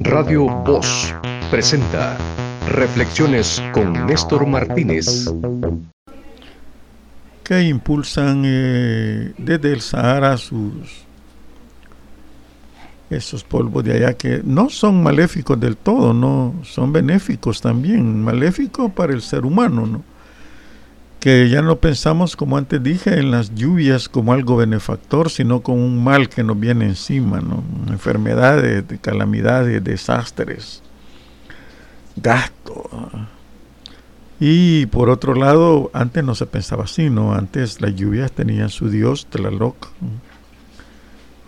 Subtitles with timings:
[0.00, 1.14] Radio Voz
[1.50, 2.16] presenta
[2.68, 5.30] Reflexiones con Néstor Martínez.
[7.44, 11.06] Que impulsan eh, desde el Sahara sus
[13.10, 18.92] esos polvos de allá que no son maléficos del todo, no son benéficos también, maléficos
[18.92, 20.02] para el ser humano, ¿no?
[21.20, 25.84] Que ya no pensamos, como antes dije, en las lluvias como algo benefactor, sino como
[25.84, 27.64] un mal que nos viene encima, ¿no?
[27.88, 30.82] enfermedades, de calamidades, desastres,
[32.16, 33.10] gasto.
[34.40, 37.34] Y por otro lado, antes no se pensaba así, ¿no?
[37.34, 39.88] Antes las lluvias tenían su dios, Tlaloc,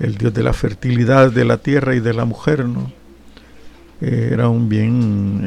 [0.01, 2.91] el dios de la fertilidad de la tierra y de la mujer, ¿no?
[4.01, 5.45] Era un bien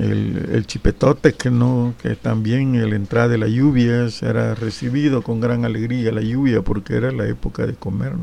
[0.52, 5.66] el, chipetote que no que también el entrada de la lluvia era recibido con gran
[5.66, 8.14] alegría la lluvia porque era la época de comer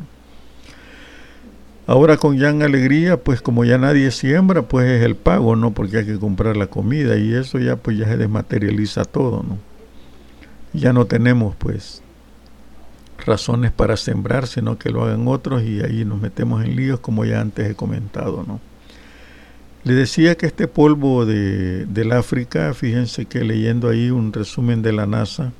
[1.89, 5.99] ahora con gran alegría pues como ya nadie siembra pues es el pago no porque
[5.99, 9.59] hay que comprar la comida y eso ya pues ya se desmaterializa todo no
[10.73, 12.03] ya no tenemos pues
[13.27, 17.25] razones para sembrar sino que lo hagan otros y ahí nos metemos en líos como
[17.25, 18.70] ya antes he comentado no
[19.85, 24.93] le decía que este polvo de, del África, fíjense que leyendo ahí un resumen de
[24.93, 25.53] la NASA,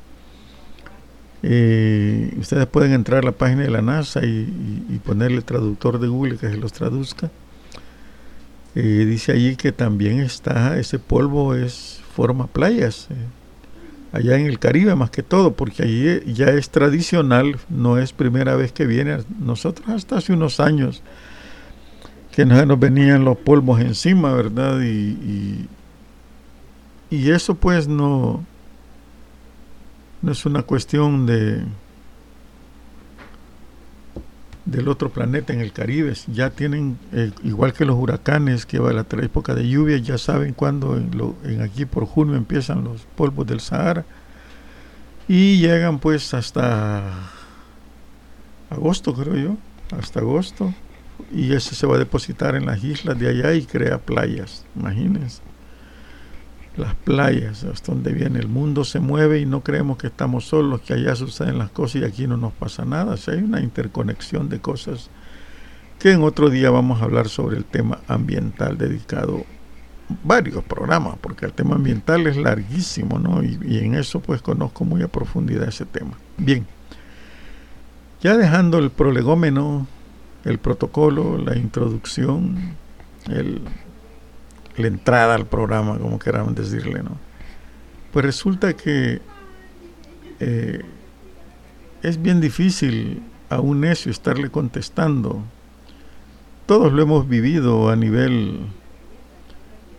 [1.43, 6.37] eh, ustedes pueden entrar a la página de la NASA y, ponerle traductor de Google
[6.37, 7.31] que se los traduzca.
[8.75, 13.15] Eh, dice allí que también está, ese polvo es, forma playas, eh,
[14.13, 18.55] allá en el Caribe más que todo, porque allí ya es tradicional, no es primera
[18.57, 19.19] vez que viene.
[19.41, 21.03] Nosotros hasta hace unos años
[22.33, 24.81] que nos venían los polvos encima, ¿verdad?
[24.83, 25.67] Y,
[27.11, 28.45] y, eso pues no,
[30.23, 31.65] no es una cuestión de
[34.65, 36.15] del otro planeta en el Caribe.
[36.33, 40.17] Ya tienen, eh, igual que los huracanes, que va a la época de lluvia, ya
[40.17, 41.11] saben cuándo en,
[41.45, 44.05] en aquí por junio empiezan los polvos del Sahara
[45.27, 47.03] y llegan pues hasta
[48.71, 49.57] agosto, creo yo,
[49.99, 50.73] hasta agosto
[51.33, 55.43] y ese se va a depositar en las islas de allá y crea playas, imagínense.
[56.77, 60.81] Las playas, hasta donde viene el mundo se mueve y no creemos que estamos solos,
[60.81, 63.15] que allá suceden las cosas y aquí no nos pasa nada.
[63.15, 65.11] O hay una interconexión de cosas
[65.99, 69.45] que en otro día vamos a hablar sobre el tema ambiental dedicado
[70.25, 73.43] varios programas, porque el tema ambiental es larguísimo, ¿no?
[73.43, 76.13] Y, y en eso pues conozco muy a profundidad ese tema.
[76.39, 76.67] Bien,
[78.23, 79.87] ya dejando el prolegómeno
[80.45, 82.77] el protocolo, la introducción,
[83.29, 83.61] el,
[84.77, 87.17] la entrada al programa, como queramos decirle, ¿no?
[88.13, 89.21] Pues resulta que
[90.41, 90.83] eh,
[92.03, 95.43] es bien difícil a un necio estarle contestando.
[96.67, 98.61] Todos lo hemos vivido a nivel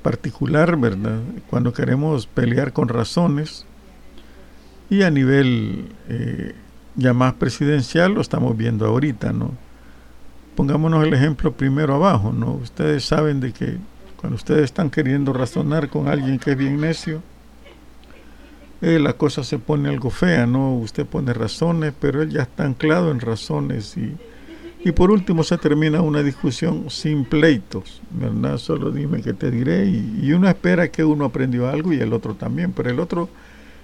[0.01, 1.19] particular, ¿verdad?
[1.49, 3.65] Cuando queremos pelear con razones
[4.89, 6.55] y a nivel eh,
[6.95, 9.51] ya más presidencial lo estamos viendo ahorita, ¿no?
[10.61, 12.51] Pongámonos el ejemplo primero abajo, ¿no?
[12.53, 13.77] Ustedes saben de que
[14.15, 17.23] cuando ustedes están queriendo razonar con alguien que es bien necio,
[18.79, 20.75] eh, la cosa se pone algo fea, ¿no?
[20.75, 24.15] Usted pone razones, pero él ya está anclado en razones y,
[24.87, 28.59] y por último se termina una discusión sin pleitos, ¿verdad?
[28.59, 32.13] Solo dime que te diré y, y uno espera que uno aprendió algo y el
[32.13, 33.29] otro también, pero el otro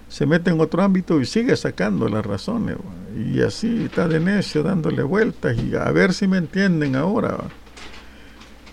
[0.10, 2.78] se mete en otro ámbito y sigue sacando las razones.
[3.16, 7.38] Y así está de necio dándole vueltas y a ver si me entienden ahora.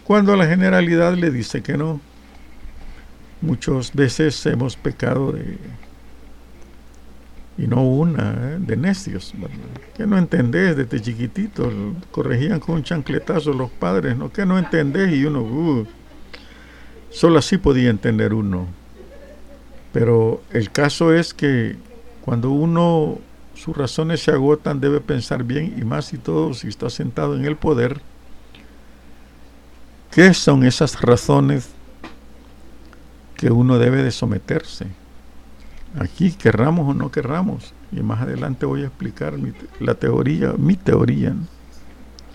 [0.05, 2.01] Cuando la generalidad le dice que no,
[3.41, 5.59] muchas veces hemos pecado de,
[7.57, 8.57] y no una, ¿eh?
[8.59, 9.33] de necios,
[9.97, 11.73] que no entendés desde chiquitito,
[12.11, 14.31] corregían con un chancletazo los padres, ¿no?
[14.31, 15.87] que no entendés y uno, uh,
[17.11, 18.84] solo así podía entender uno
[19.95, 21.77] pero el caso es que
[22.25, 23.19] cuando uno
[23.55, 27.45] sus razones se agotan debe pensar bien y más y todo si está sentado en
[27.45, 28.01] el poder.
[30.11, 31.69] ¿Qué son esas razones
[33.37, 34.89] que uno debe de someterse?
[35.97, 37.73] Aquí querramos o no querramos.
[37.93, 39.35] Y más adelante voy a explicar
[39.79, 41.37] la teoría, mi teoría,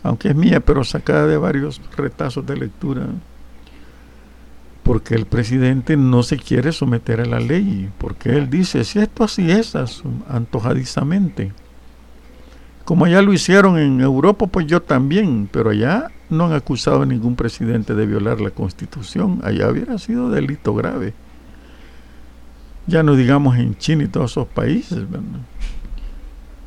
[0.02, 3.08] aunque es mía, pero sacada de varios retazos de lectura
[4.90, 9.24] porque el presidente no se quiere someter a la ley, porque él dice, si esto
[9.24, 9.76] así es,
[10.28, 11.52] antojadizamente.
[12.86, 17.06] Como allá lo hicieron en Europa, pues yo también, pero allá no han acusado a
[17.06, 21.14] ningún presidente de violar la constitución, allá hubiera sido delito grave.
[22.88, 25.06] Ya no digamos en China y todos esos países,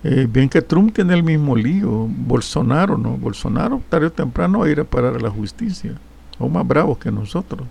[0.05, 3.17] eh, bien que Trump tiene el mismo lío, Bolsonaro, ¿no?
[3.17, 5.99] Bolsonaro tarde o temprano va a ir a parar a la justicia
[6.39, 7.67] o más bravos que nosotros.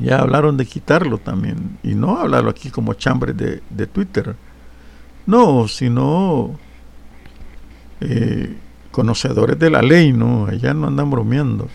[0.00, 4.36] Ya hablaron de quitarlo también, y no hablarlo aquí como chambre de, de Twitter,
[5.26, 6.58] no, sino
[8.00, 8.56] eh,
[8.92, 10.46] conocedores de la ley, ¿no?
[10.46, 11.68] Allá no andan bromeando.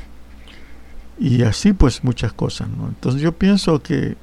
[1.20, 2.88] Y así pues muchas cosas, ¿no?
[2.88, 4.18] Entonces yo pienso que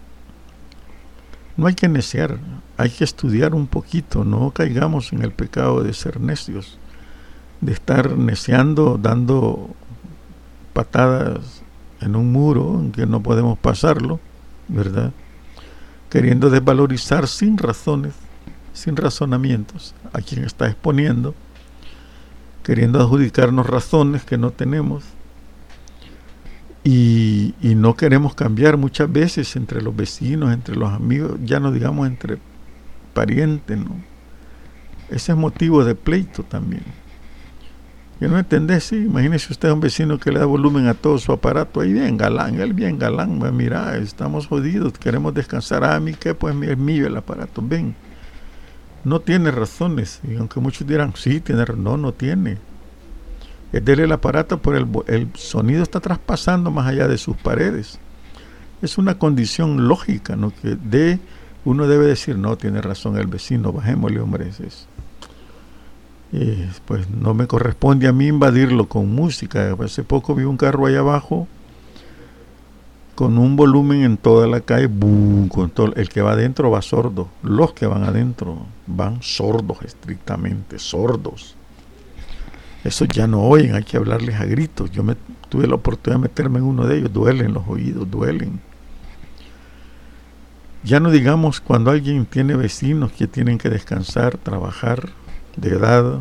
[1.57, 2.39] no hay que neciar,
[2.77, 6.79] hay que estudiar un poquito, no caigamos en el pecado de ser necios,
[7.61, 9.71] de estar neciando, dando
[10.73, 11.60] patadas
[12.01, 14.21] en un muro en que no podemos pasarlo,
[14.69, 15.13] ¿verdad?
[16.09, 18.15] Queriendo desvalorizar sin razones,
[18.73, 21.35] sin razonamientos a quien está exponiendo,
[22.63, 25.05] queriendo adjudicarnos razones que no tenemos
[26.83, 32.07] y, no queremos cambiar muchas veces entre los vecinos, entre los amigos, ya no digamos
[32.07, 32.39] entre
[33.15, 33.97] parientes, ¿no?
[35.09, 36.85] Ese es motivo de pleito también.
[38.21, 41.33] Que no entendés, sí, imagínese usted un vecino que le da volumen a todo su
[41.33, 46.35] aparato, ahí bien galán, él bien galán, mira, estamos jodidos, queremos descansar, a mí que
[46.35, 47.97] pues es mío el aparato, ven.
[49.03, 52.59] No tiene razones, y aunque muchos dirán, sí, tiene no, no tiene
[53.73, 58.01] es del el aparato, pero el, el sonido está traspasando más allá de sus paredes.
[58.83, 60.51] Es una condición lógica, ¿no?
[60.51, 61.21] Que de
[61.65, 64.49] uno debe decir, no, tiene razón el vecino, bajémosle, hombre.
[64.49, 64.89] Es,
[66.87, 69.77] pues no me corresponde a mí invadirlo con música.
[69.83, 71.49] Hace poco vi un carro ahí abajo
[73.21, 77.29] con un volumen en toda la calle, con todo, el que va adentro va sordo,
[77.43, 81.55] los que van adentro van sordos estrictamente, sordos.
[82.83, 84.91] Eso ya no oyen, hay que hablarles a gritos.
[84.91, 85.17] Yo me,
[85.51, 88.59] tuve la oportunidad de meterme en uno de ellos, duelen los oídos, duelen.
[90.83, 95.11] Ya no digamos cuando alguien tiene vecinos que tienen que descansar, trabajar
[95.57, 96.21] de edad.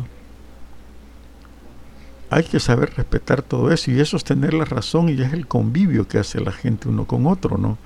[2.30, 5.46] Hay que saber respetar todo eso y eso es tener la razón y es el
[5.46, 7.76] convivio que hace la gente uno con otro, ¿no?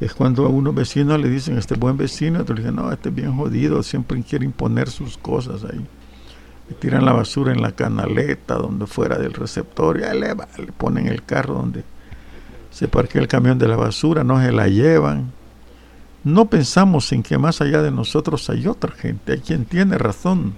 [0.00, 3.08] Es cuando a unos vecinos le dicen, este buen vecino, otro le dicen, no, este
[3.08, 5.84] es bien jodido, siempre quiere imponer sus cosas ahí
[6.74, 11.22] tiran la basura en la canaleta, donde fuera del receptor, y le, le ponen el
[11.24, 11.84] carro donde
[12.70, 15.32] se parquea el camión de la basura, no se la llevan.
[16.24, 20.54] No pensamos en que más allá de nosotros hay otra gente, hay quien tiene razón.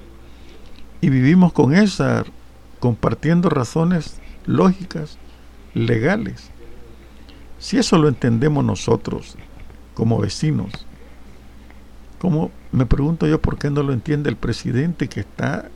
[1.00, 2.24] Y vivimos con esa,
[2.78, 5.18] compartiendo razones lógicas,
[5.74, 6.50] legales.
[7.58, 9.36] Si eso lo entendemos nosotros
[9.94, 10.86] como vecinos,
[12.18, 15.70] como me pregunto yo por qué no lo entiende el presidente que está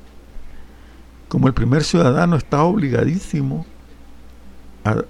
[1.34, 3.66] como el primer ciudadano está obligadísimo
[4.84, 5.02] a,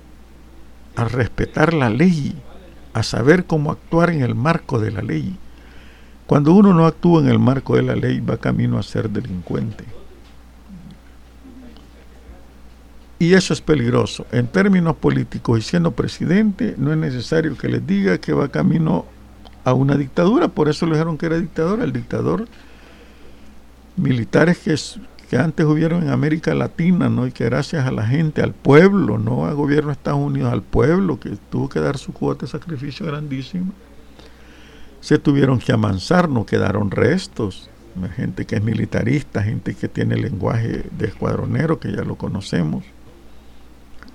[1.05, 2.35] respetar la ley,
[2.95, 5.37] a saber cómo actuar en el marco de la ley.
[6.27, 9.85] Cuando uno no actúa en el marco de la ley, va camino a ser delincuente.
[13.25, 14.27] Y eso es peligroso.
[14.33, 19.07] En términos políticos y siendo presidente, no es necesario que les diga que va camino
[19.65, 20.49] a una dictadura.
[20.49, 21.81] Por eso le dijeron que era dictador.
[21.81, 22.47] El dictador
[23.97, 24.77] militares que,
[25.31, 27.27] que antes hubieron en América Latina, ¿no?
[27.27, 30.63] Y que gracias a la gente, al pueblo, no al gobierno de Estados Unidos, al
[30.63, 33.73] pueblo que tuvo que dar su cuota de sacrificio grandísimo,
[35.01, 37.71] se tuvieron que amansar, no quedaron restos.
[38.17, 42.85] Gente que es militarista, gente que tiene lenguaje de escuadronero, que ya lo conocemos.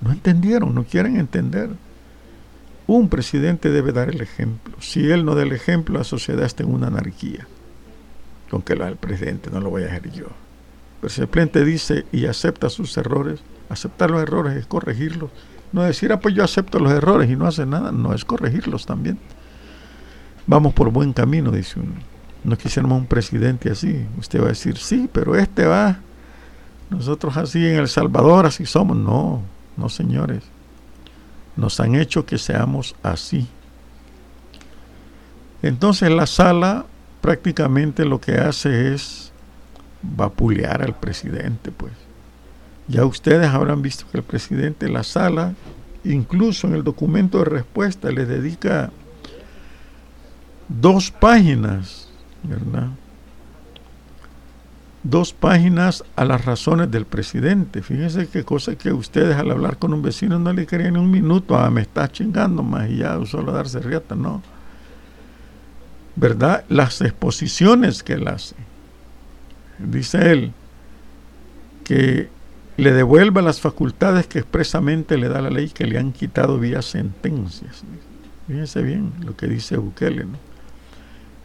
[0.01, 1.69] No entendieron, no quieren entender.
[2.87, 4.75] Un presidente debe dar el ejemplo.
[4.79, 7.47] Si él no da el ejemplo, la sociedad está en una anarquía.
[8.49, 10.27] Con que lo el presidente, no lo voy a hacer yo.
[11.01, 15.29] Pero el presidente dice y acepta sus errores, aceptar los errores es corregirlos.
[15.71, 18.85] No decir, ah, pues yo acepto los errores y no hace nada, no es corregirlos
[18.85, 19.19] también.
[20.47, 21.93] Vamos por buen camino, dice uno.
[22.43, 24.07] No quisiéramos un presidente así.
[24.17, 25.99] Usted va a decir, sí, pero este va.
[26.89, 28.97] Nosotros así en El Salvador, así somos.
[28.97, 29.43] No,
[29.79, 30.43] no, señores.
[31.55, 33.47] Nos han hecho que seamos así.
[35.61, 36.85] Entonces la sala
[37.21, 39.31] prácticamente lo que hace es
[40.01, 41.93] vapulear al presidente, pues.
[42.87, 45.53] Ya ustedes habrán visto que el presidente la sala,
[46.03, 48.91] incluso en el documento de respuesta, le dedica
[50.67, 52.09] dos páginas,
[52.43, 52.89] ¿verdad?
[55.03, 57.81] Dos páginas a las razones del presidente.
[57.81, 61.57] Fíjense qué cosa que ustedes al hablar con un vecino no le querían un minuto,
[61.57, 64.41] ah, me está chingando más y ya solo darse riata, no.
[66.17, 66.65] ¿Verdad?
[66.67, 68.55] Las exposiciones que él hace
[69.79, 70.51] dice él,
[71.85, 72.29] que
[72.77, 76.81] le devuelva las facultades que expresamente le da la ley que le han quitado vía
[76.81, 77.83] sentencias.
[78.47, 80.25] Fíjense bien lo que dice Bukele,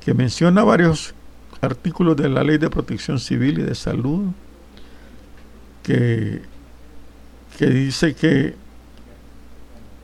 [0.05, 1.15] que menciona varios
[1.65, 4.33] artículos de la ley de protección civil y de salud,
[5.83, 6.43] que,
[7.59, 8.55] que dice que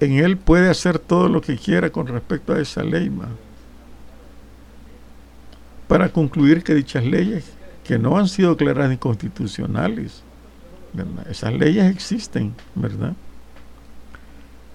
[0.00, 3.11] en él puede hacer todo lo que quiera con respecto a esa ley,
[5.87, 7.45] para concluir que dichas leyes
[7.85, 10.23] que no han sido declaradas inconstitucionales,
[11.29, 13.14] esas leyes existen, ¿verdad?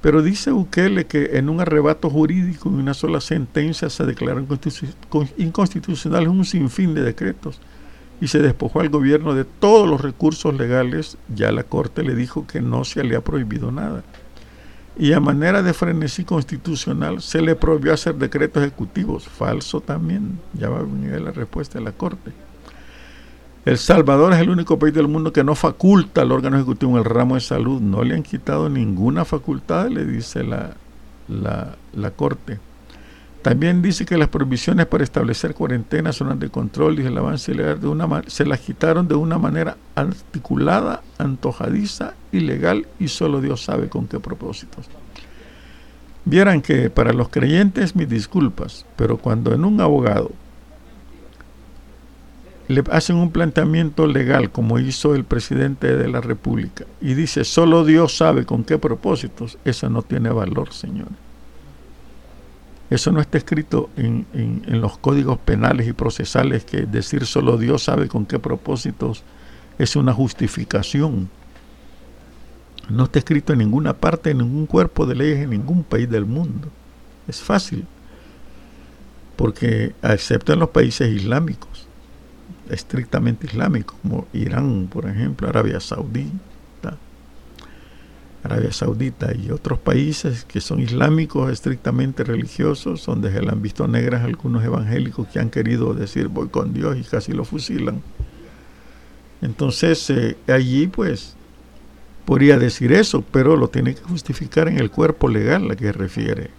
[0.06, 4.48] Pero dice Bukele que en un arrebato jurídico, en una sola sentencia, se declararon
[5.38, 7.60] inconstitucionales un sinfín de decretos
[8.22, 11.18] y se despojó al gobierno de todos los recursos legales.
[11.34, 14.04] Ya la Corte le dijo que no se le ha prohibido nada.
[14.96, 19.28] Y a manera de frenesí constitucional se le prohibió hacer decretos ejecutivos.
[19.28, 20.40] Falso también.
[20.54, 22.32] Ya va a venir la respuesta de la Corte.
[23.66, 26.98] El Salvador es el único país del mundo que no faculta al órgano ejecutivo en
[27.00, 27.82] el ramo de salud.
[27.82, 30.76] No le han quitado ninguna facultad, le dice la,
[31.28, 32.60] la, Corte.
[33.42, 37.82] También dice que las prohibiciones para establecer cuarentenas, zonas de control y el avance ilegal
[37.82, 43.90] de una se las quitaron de una manera articulada, antojadiza, ilegal y solo Dios sabe
[43.90, 44.86] con qué propósitos.
[46.24, 50.32] Vieran que para los creyentes mis disculpas, pero cuando en un abogado
[52.68, 57.86] le hacen un planteamiento legal como hizo el presidente de la República y dice solo
[57.86, 61.14] Dios sabe con qué propósitos, eso no tiene valor, señores.
[62.90, 64.26] Eso no está escrito en,
[64.68, 69.24] los códigos penales y procesales que decir solo Dios sabe con qué propósitos
[69.80, 71.30] es una justificación.
[72.90, 76.26] No está escrito en ninguna parte, en ningún cuerpo de leyes, en ningún país del
[76.26, 76.68] mundo.
[77.28, 77.86] Es fácil,
[79.36, 81.75] porque excepto en los países islámicos
[82.70, 86.98] estrictamente islámicos, como Irán, por ejemplo, Arabia Saudita,
[88.46, 93.88] Arabia Saudita y otros países que son islámicos estrictamente religiosos, donde se le han visto
[93.88, 98.04] negras algunos evangélicos que han querido decir voy con Dios y casi lo fusilan.
[99.42, 101.36] Entonces eh, allí pues
[102.26, 106.52] podría decir eso, pero lo tiene que justificar en el cuerpo legal a que refiere.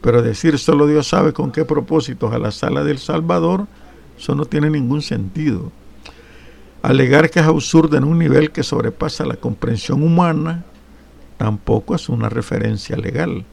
[0.00, 3.66] Pero decir solo Dios sabe con qué propósitos a la sala del Salvador,
[4.20, 5.72] eso no tiene ningún sentido.
[6.82, 10.64] Alegar que es absurdo en un nivel que sobrepasa la comprensión humana
[11.38, 13.46] tampoco es una referencia legal.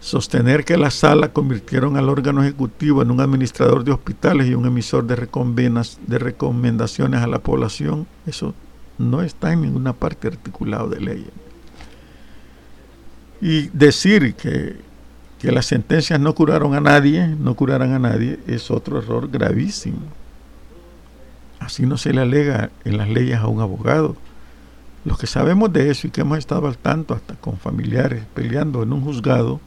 [0.00, 4.66] Sostener que la sala convirtieron al órgano ejecutivo en un administrador de hospitales y un
[4.66, 5.16] emisor de,
[6.06, 8.54] de recomendaciones a la población, eso
[8.98, 11.26] no está en ninguna parte articulado de ley.
[13.40, 14.87] Y decir que
[15.38, 20.00] que las sentencias no curaron a nadie, no curarán a nadie, es otro error gravísimo.
[21.60, 24.16] Así no se le alega en las leyes a un abogado.
[25.04, 28.82] Los que sabemos de eso y que hemos estado al tanto hasta con familiares peleando
[28.82, 29.60] en un juzgado,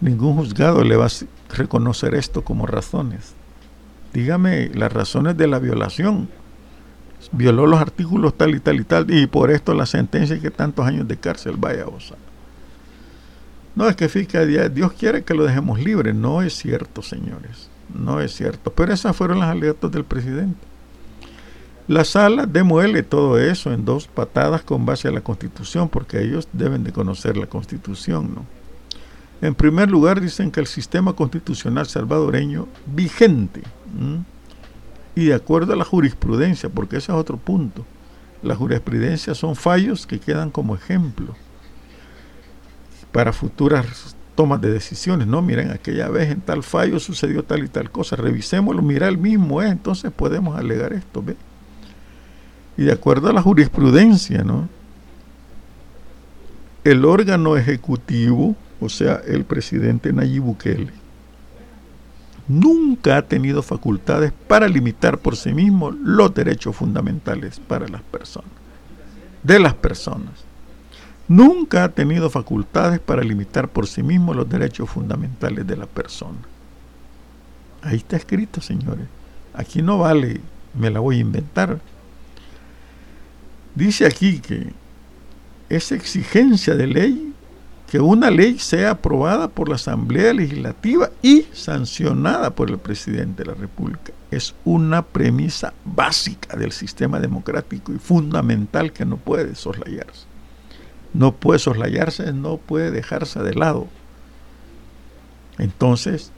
[0.00, 3.34] ningún juzgado le va a reconocer esto como razones.
[4.12, 6.28] Dígame las razones de la violación.
[7.30, 10.84] Violó los artículos tal y tal y tal, y por esto la sentencia que tantos
[10.84, 12.31] años de cárcel vaya a gozar.
[13.74, 16.12] No, es que fíjate, Dios quiere que lo dejemos libre.
[16.12, 17.68] No es cierto, señores.
[17.94, 18.72] No es cierto.
[18.72, 20.58] Pero esas fueron las alegatos del presidente.
[21.88, 26.48] La sala demuele todo eso en dos patadas con base a la constitución, porque ellos
[26.52, 28.46] deben de conocer la constitución, ¿no?
[29.46, 33.62] En primer lugar, dicen que el sistema constitucional salvadoreño vigente,
[35.16, 37.84] y de acuerdo a la jurisprudencia, porque ese es otro punto,
[38.44, 41.34] la jurisprudencia son fallos que quedan como ejemplo
[43.12, 45.26] para futuras tomas de decisiones.
[45.26, 48.16] No, miren, aquella vez en tal fallo sucedió tal y tal cosa.
[48.16, 51.36] Revisémoslo, mira el mismo es, entonces podemos alegar esto, ¿ve?
[52.76, 54.68] Y de acuerdo a la jurisprudencia, ¿no?
[56.84, 60.92] El órgano ejecutivo, o sea, el presidente Nayib Bukele,
[62.48, 68.50] nunca ha tenido facultades para limitar por sí mismo los derechos fundamentales para las personas,
[69.44, 70.51] de las personas
[71.36, 76.38] nunca ha tenido facultades para limitar por sí mismo los derechos fundamentales de la persona.
[77.80, 79.06] Ahí está escrito, señores.
[79.54, 80.40] Aquí no vale,
[80.78, 81.80] me la voy a inventar.
[83.74, 84.72] Dice aquí que
[85.70, 87.32] es exigencia de ley
[87.90, 93.50] que una ley sea aprobada por la Asamblea Legislativa y sancionada por el presidente de
[93.50, 94.12] la República.
[94.30, 100.31] Es una premisa básica del sistema democrático y fundamental que no puede soslayarse
[101.14, 103.86] no puede soslayarse, no puede dejarse de lado.
[105.58, 106.32] Entonces,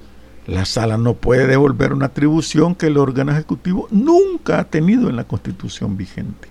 [0.46, 5.16] la sala no puede devolver una atribución que el órgano ejecutivo nunca ha tenido en
[5.16, 6.48] la constitución vigente.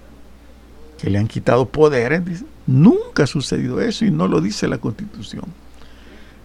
[0.97, 2.43] Que le han quitado poderes.
[2.65, 5.43] Nunca ha sucedido eso y no lo dice la constitución.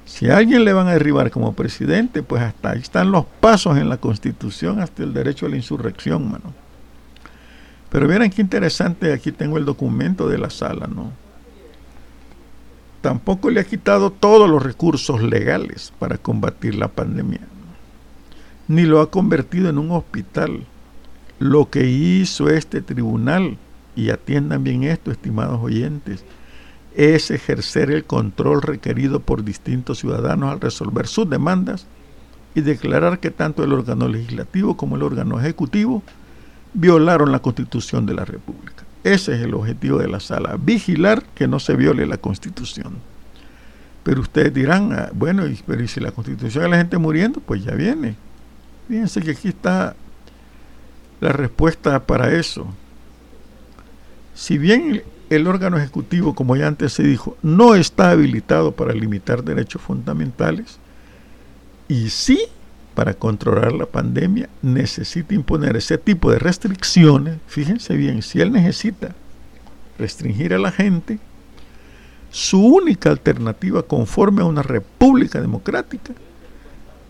[0.05, 3.77] Si a alguien le van a derribar como presidente, pues hasta ahí están los pasos
[3.77, 6.55] en la constitución, hasta el derecho a la insurrección, mano.
[7.91, 11.13] Pero miren qué interesante, aquí tengo el documento de la sala, ¿no?
[13.09, 17.41] Tampoco le ha quitado todos los recursos legales para combatir la pandemia,
[18.69, 20.67] ni lo ha convertido en un hospital.
[21.39, 23.57] Lo que hizo este tribunal,
[23.97, 26.23] y atiendan bien esto, estimados oyentes,
[26.95, 31.87] es ejercer el control requerido por distintos ciudadanos al resolver sus demandas
[32.55, 36.03] y declarar que tanto el órgano legislativo como el órgano ejecutivo
[36.75, 38.85] violaron la constitución de la República.
[39.05, 42.99] Ese es el objetivo de la sala, vigilar que no se viole la constitución.
[44.03, 47.41] Pero ustedes dirán, ah, bueno, pero ¿y si la constitución de la gente muriendo?
[47.41, 48.17] Pues ya viene.
[48.89, 49.95] Fíjense que aquí está
[51.21, 52.67] la respuesta para eso.
[54.35, 59.45] Si bien el órgano ejecutivo, como ya antes se dijo, no está habilitado para limitar
[59.45, 60.79] derechos fundamentales,
[61.87, 62.47] y sí
[62.99, 67.39] para controlar la pandemia necesita imponer ese tipo de restricciones.
[67.47, 69.15] Fíjense bien, si él necesita
[70.01, 71.21] restringir a la gente,
[72.33, 76.13] su única alternativa conforme a una república democrática,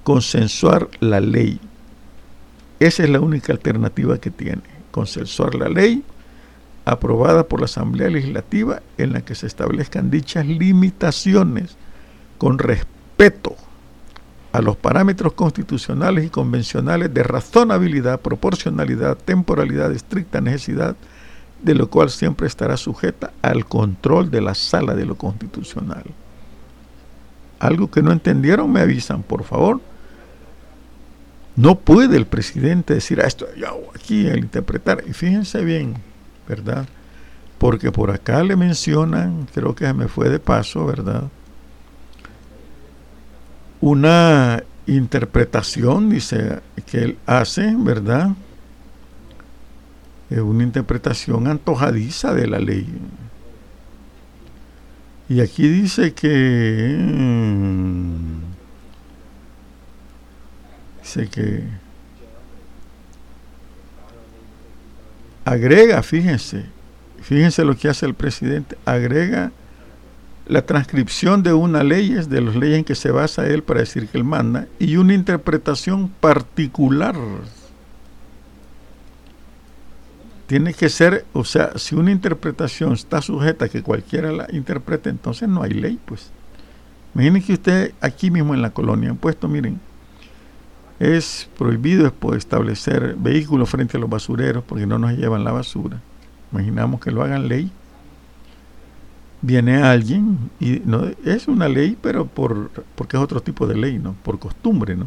[0.05, 1.59] consensuar la ley.
[2.81, 6.05] Esa es la única alternativa que tiene, consensuar la ley
[6.85, 11.79] aprobada por la Asamblea Legislativa en la que se establezcan dichas limitaciones
[12.37, 13.57] con respeto
[14.53, 20.97] a los parámetros constitucionales y convencionales de razonabilidad, proporcionalidad, temporalidad, estricta necesidad,
[21.63, 26.05] de lo cual siempre estará sujeta al control de la sala de lo constitucional.
[27.59, 29.81] Algo que no entendieron me avisan, por favor.
[31.57, 33.47] No puede el presidente decir, ah, esto
[33.95, 35.03] aquí, el interpretar.
[35.09, 35.95] Y fíjense bien,
[36.49, 36.87] ¿verdad?
[37.59, 41.25] Porque por acá le mencionan, creo que me fue de paso, ¿verdad?
[43.81, 48.31] Una interpretación, dice, que él hace, ¿verdad?
[50.31, 52.87] Es una interpretación antojadiza de la ley.
[55.29, 56.97] Y aquí dice que...
[56.99, 58.41] Mm,
[61.03, 61.65] dice que...
[65.45, 66.67] Agrega, fíjense,
[67.23, 69.51] fíjense lo que hace el presidente, agrega
[70.49, 73.81] la transcripción de una ley es de las leyes en que se basa él para
[73.81, 77.15] decir que él manda y una interpretación particular.
[80.47, 85.11] Tiene que ser, o sea, si una interpretación está sujeta a que cualquiera la interprete,
[85.11, 86.31] entonces no hay ley, pues.
[87.15, 89.79] Imaginen que usted aquí mismo en la colonia han puesto, miren,
[90.99, 96.01] es prohibido establecer vehículos frente a los basureros porque no nos llevan la basura.
[96.51, 97.71] Imaginamos que lo hagan ley
[99.43, 103.99] viene alguien y no es una ley, pero por porque es otro tipo de ley,
[103.99, 104.15] ¿no?
[104.23, 105.07] Por costumbre, ¿no?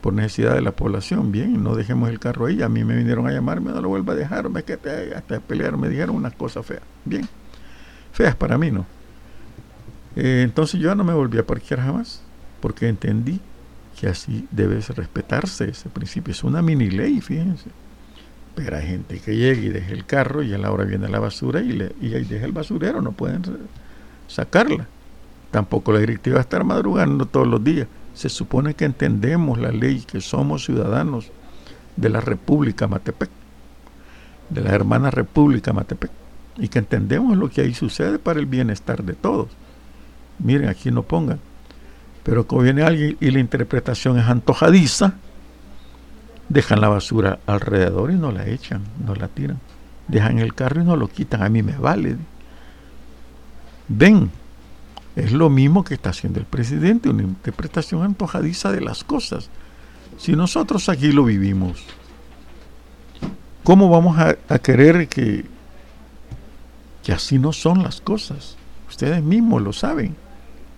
[0.00, 2.62] Por necesidad de la población, bien, no dejemos el carro ahí.
[2.62, 4.78] A mí me vinieron a llamarme, no lo vuelva a dejar, me que
[5.16, 7.26] hasta pelear me dijeron unas cosas feas, bien,
[8.12, 8.86] feas para mí, ¿no?
[10.16, 12.22] Eh, entonces yo no me volví a parquear jamás,
[12.60, 13.40] porque entendí
[13.98, 16.32] que así debe respetarse ese principio.
[16.32, 17.70] Es una mini ley, fíjense.
[18.54, 21.18] Pero hay gente que llega y deja el carro y a la hora viene la
[21.18, 23.42] basura y, le, y ahí deja el basurero, no pueden
[24.28, 24.86] sacarla.
[25.50, 27.86] Tampoco la directiva estar madrugando todos los días.
[28.14, 31.30] Se supone que entendemos la ley, que somos ciudadanos
[31.96, 33.30] de la República Matepec,
[34.50, 36.10] de la hermana República Matepec,
[36.56, 39.48] y que entendemos lo que ahí sucede para el bienestar de todos.
[40.38, 41.40] Miren, aquí no pongan.
[42.22, 45.14] Pero como viene alguien y la interpretación es antojadiza,
[46.48, 49.60] dejan la basura alrededor y no la echan, no la tiran.
[50.08, 52.16] Dejan el carro y no lo quitan, a mí me vale.
[53.88, 54.30] Ven,
[55.16, 59.48] es lo mismo que está haciendo el presidente, una interpretación antojadiza de las cosas.
[60.18, 61.82] Si nosotros aquí lo vivimos,
[63.62, 65.44] ¿cómo vamos a, a querer que,
[67.02, 68.56] que así no son las cosas?
[68.88, 70.16] Ustedes mismos lo saben.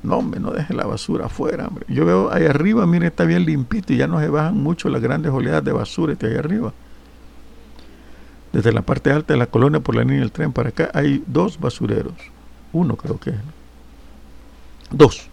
[0.06, 1.84] No, hombre, no deje la basura afuera, hombre.
[1.88, 5.02] Yo veo ahí arriba, mire, está bien limpito y ya no se bajan mucho las
[5.02, 6.72] grandes oleadas de basura este ahí arriba.
[8.52, 11.24] Desde la parte alta de la colonia por la línea del tren para acá hay
[11.26, 12.14] dos basureros.
[12.72, 13.36] Uno creo que es.
[14.90, 15.28] Dos.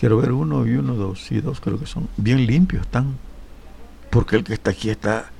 [0.00, 1.22] Quiero ver uno y uno, dos.
[1.22, 2.08] Sí, dos creo que son.
[2.16, 3.16] Bien limpios están.
[4.10, 5.30] Porque el que está aquí está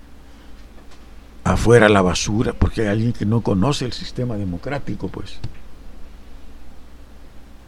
[1.42, 5.40] afuera la basura, porque hay alguien que no conoce el sistema democrático, pues,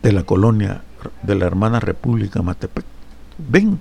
[0.03, 0.83] de la colonia
[1.23, 2.85] de la hermana República Matepec.
[3.39, 3.79] Ven,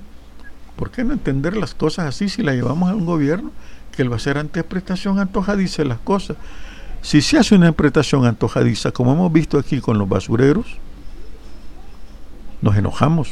[0.76, 3.52] ¿por qué no entender las cosas así si la llevamos a un gobierno
[3.96, 6.38] que él va a hacer interpretación antojadiza las cosas?
[7.02, 10.78] Si se hace una interpretación antojadiza, como hemos visto aquí con los basureros,
[12.62, 13.32] nos enojamos,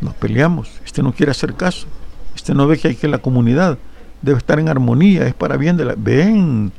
[0.00, 1.86] nos peleamos, este no quiere hacer caso,
[2.34, 3.78] este no ve que hay que la comunidad
[4.22, 5.94] debe estar en armonía, es para bien de la...
[5.96, 6.72] Ven,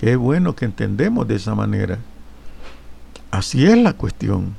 [0.00, 1.98] qué bueno que entendemos de esa manera.
[3.30, 4.56] Así es la cuestión.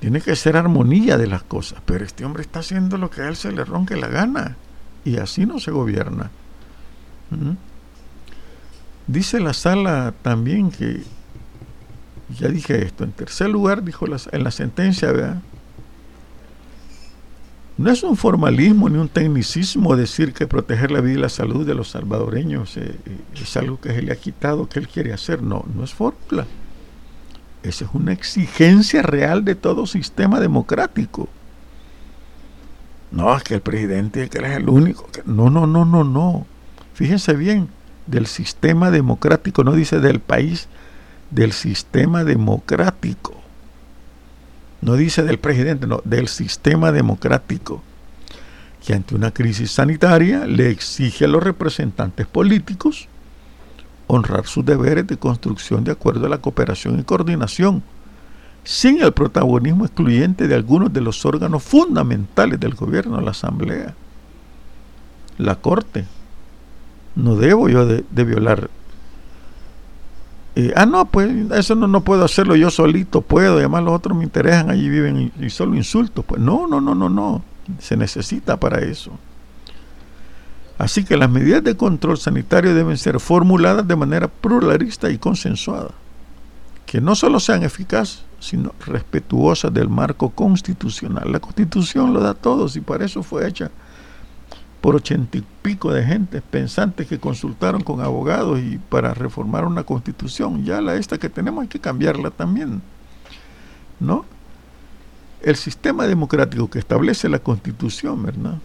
[0.00, 3.28] Tiene que ser armonía de las cosas, pero este hombre está haciendo lo que a
[3.28, 4.56] él se le ronque la gana
[5.04, 6.30] y así no se gobierna.
[7.30, 7.52] ¿Mm?
[9.06, 11.02] Dice la sala también que,
[12.38, 15.40] ya dije esto, en tercer lugar, dijo en la sentencia, ¿verdad?
[17.78, 21.66] No es un formalismo ni un tecnicismo decir que proteger la vida y la salud
[21.66, 25.12] de los salvadoreños eh, eh, es algo que se le ha quitado, que él quiere
[25.12, 25.42] hacer.
[25.42, 26.46] No, no es fórmula.
[27.66, 31.28] Esa es una exigencia real de todo sistema democrático.
[33.10, 35.08] No, es que el presidente que es el único.
[35.24, 36.46] No, no, no, no, no.
[36.94, 37.68] Fíjense bien,
[38.06, 40.68] del sistema democrático, no dice del país,
[41.30, 43.34] del sistema democrático.
[44.80, 47.82] No dice del presidente, no, del sistema democrático,
[48.84, 53.08] que ante una crisis sanitaria le exige a los representantes políticos
[54.06, 57.82] honrar sus deberes de construcción de acuerdo a la cooperación y coordinación,
[58.64, 63.94] sin el protagonismo excluyente de algunos de los órganos fundamentales del gobierno, la Asamblea,
[65.38, 66.04] la Corte.
[67.14, 68.68] No debo yo de, violar.
[70.74, 74.24] ah, no, pues eso no, no puedo hacerlo yo solito, puedo, además los otros me
[74.24, 76.24] interesan, allí viven y, y solo insultos.
[76.24, 77.42] Pues no, no, no, no, no,
[77.78, 79.12] se necesita para eso.
[80.78, 85.90] Así que las medidas de control sanitario deben ser formuladas de manera pluralista y consensuada,
[86.84, 91.32] que no solo sean eficaces, sino respetuosas del marco constitucional.
[91.32, 93.70] La constitución lo da a todos y para eso fue hecha
[94.82, 99.82] por ochenta y pico de gente pensantes que consultaron con abogados y para reformar una
[99.82, 100.64] constitución.
[100.64, 102.82] Ya la esta que tenemos hay que cambiarla también.
[103.98, 104.26] ¿No?
[105.42, 108.58] El sistema democrático que establece la constitución, ¿verdad?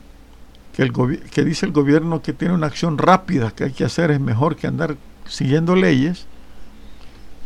[0.76, 4.12] Que, el que dice el gobierno que tiene una acción rápida que hay que hacer
[4.12, 4.96] es mejor que andar
[5.28, 6.28] siguiendo leyes,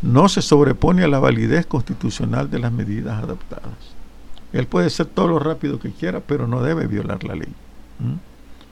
[0.01, 3.95] no se sobrepone a la validez constitucional de las medidas adoptadas.
[4.53, 7.53] Él puede ser todo lo rápido que quiera, pero no debe violar la ley.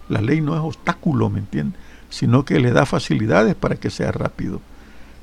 [0.09, 1.77] La ley no es obstáculo, ¿me entiende?
[2.09, 4.61] Sino que le da facilidades para que sea rápido.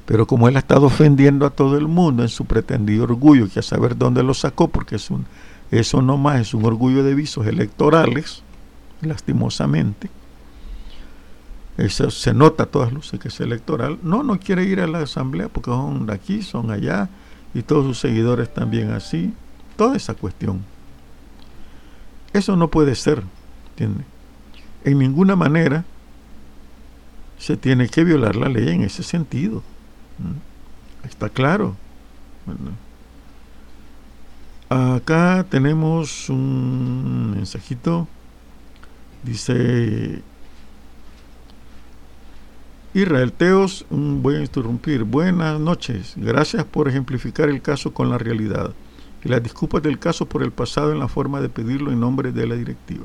[0.06, 3.60] Pero como él ha estado ofendiendo a todo el mundo en su pretendido orgullo, que
[3.60, 5.26] a saber dónde lo sacó, porque es un,
[5.70, 8.42] eso no más es un orgullo de visos electorales,
[9.02, 10.10] lastimosamente.
[11.76, 13.98] Eso se nota a todas luces que es electoral.
[14.02, 17.08] No, no quiere ir a la asamblea porque son de aquí, son allá,
[17.54, 19.32] y todos sus seguidores también así.
[19.76, 20.62] Toda esa cuestión.
[22.32, 23.22] Eso no puede ser.
[23.76, 25.84] En ninguna manera
[27.38, 29.62] se tiene que violar la ley en ese sentido.
[31.02, 31.76] Está claro.
[34.68, 38.06] Acá tenemos un mensajito.
[39.22, 40.22] Dice
[42.94, 45.04] Israel Teos, voy a interrumpir.
[45.04, 46.14] Buenas noches.
[46.16, 48.72] Gracias por ejemplificar el caso con la realidad
[49.22, 52.32] y las disculpas del caso por el pasado en la forma de pedirlo en nombre
[52.32, 53.04] de la directiva.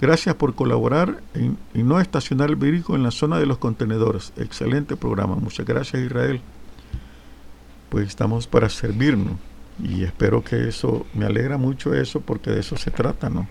[0.00, 1.22] Gracias por colaborar
[1.72, 4.32] y no estacionar el vehículo en la zona de los contenedores.
[4.36, 5.36] Excelente programa.
[5.36, 6.40] Muchas gracias Israel.
[7.88, 9.36] Pues estamos para servirnos
[9.82, 13.46] y espero que eso, me alegra mucho eso porque de eso se trata, ¿no?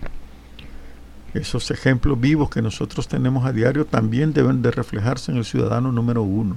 [1.34, 5.90] Esos ejemplos vivos que nosotros tenemos a diario también deben de reflejarse en el ciudadano
[5.90, 6.56] número uno.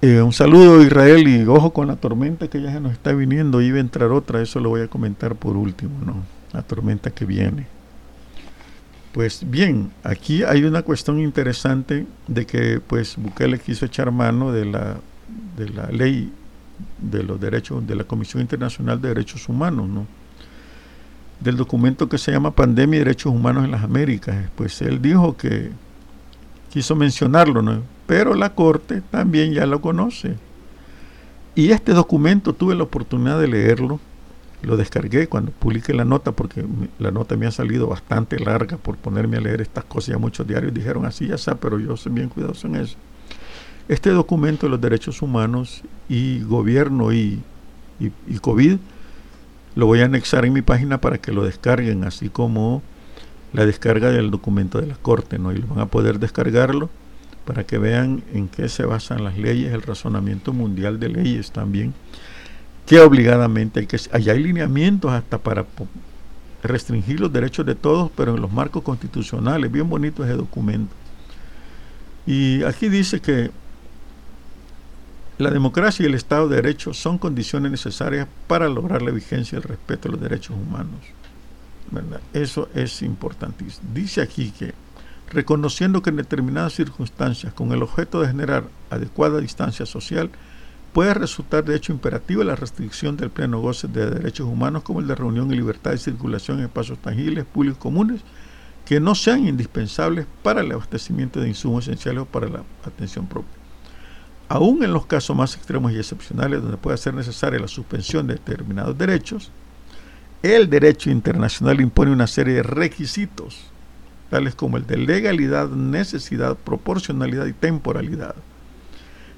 [0.00, 3.62] Eh, un saludo Israel y ojo con la tormenta que ya se nos está viniendo,
[3.62, 6.16] iba a entrar otra, eso lo voy a comentar por último, ¿no?
[6.52, 7.68] La tormenta que viene.
[9.12, 14.64] Pues bien, aquí hay una cuestión interesante de que pues Bukele quiso echar mano de
[14.64, 14.96] la,
[15.56, 16.32] de la ley
[17.00, 20.06] de los derechos de la Comisión Internacional de Derechos Humanos, ¿no?
[21.42, 24.50] Del documento que se llama Pandemia y Derechos Humanos en las Américas.
[24.56, 25.70] Pues él dijo que
[26.70, 27.82] quiso mencionarlo, ¿no?
[28.06, 30.36] pero la Corte también ya lo conoce.
[31.54, 34.00] Y este documento tuve la oportunidad de leerlo,
[34.62, 36.64] lo descargué cuando publiqué la nota, porque
[36.98, 40.08] la nota me ha salido bastante larga por ponerme a leer estas cosas.
[40.08, 42.96] Ya muchos diarios dijeron así, ya está, pero yo soy bien cuidadoso en eso.
[43.88, 47.40] Este documento de los derechos humanos y gobierno y,
[47.98, 48.76] y, y COVID
[49.74, 52.82] lo voy a anexar en mi página para que lo descarguen, así como
[53.52, 55.52] la descarga del documento de la Corte, ¿no?
[55.52, 56.90] Y van a poder descargarlo
[57.44, 61.92] para que vean en qué se basan las leyes, el razonamiento mundial de leyes también,
[62.86, 63.98] que obligadamente hay que...
[64.12, 65.66] Allá hay lineamientos hasta para
[66.62, 70.94] restringir los derechos de todos, pero en los marcos constitucionales, bien bonito ese documento.
[72.26, 73.50] Y aquí dice que
[75.42, 79.60] la democracia y el Estado de Derecho son condiciones necesarias para lograr la vigencia y
[79.60, 81.00] el respeto a los derechos humanos.
[82.32, 83.88] Eso es importantísimo.
[83.92, 84.72] Dice aquí que
[85.30, 90.30] reconociendo que en determinadas circunstancias, con el objeto de generar adecuada distancia social,
[90.92, 95.08] puede resultar de hecho imperativo la restricción del pleno goce de derechos humanos como el
[95.08, 98.20] de reunión y libertad de circulación en espacios tangibles, públicos comunes,
[98.84, 103.61] que no sean indispensables para el abastecimiento de insumos esenciales o para la atención propia.
[104.48, 108.34] Aún en los casos más extremos y excepcionales donde pueda ser necesaria la suspensión de
[108.34, 109.50] determinados derechos,
[110.42, 113.70] el derecho internacional impone una serie de requisitos,
[114.28, 118.34] tales como el de legalidad, necesidad, proporcionalidad y temporalidad,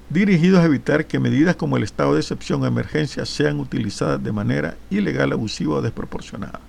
[0.09, 4.31] dirigidos a evitar que medidas como el estado de excepción o emergencia sean utilizadas de
[4.31, 6.59] manera ilegal, abusiva o desproporcionada,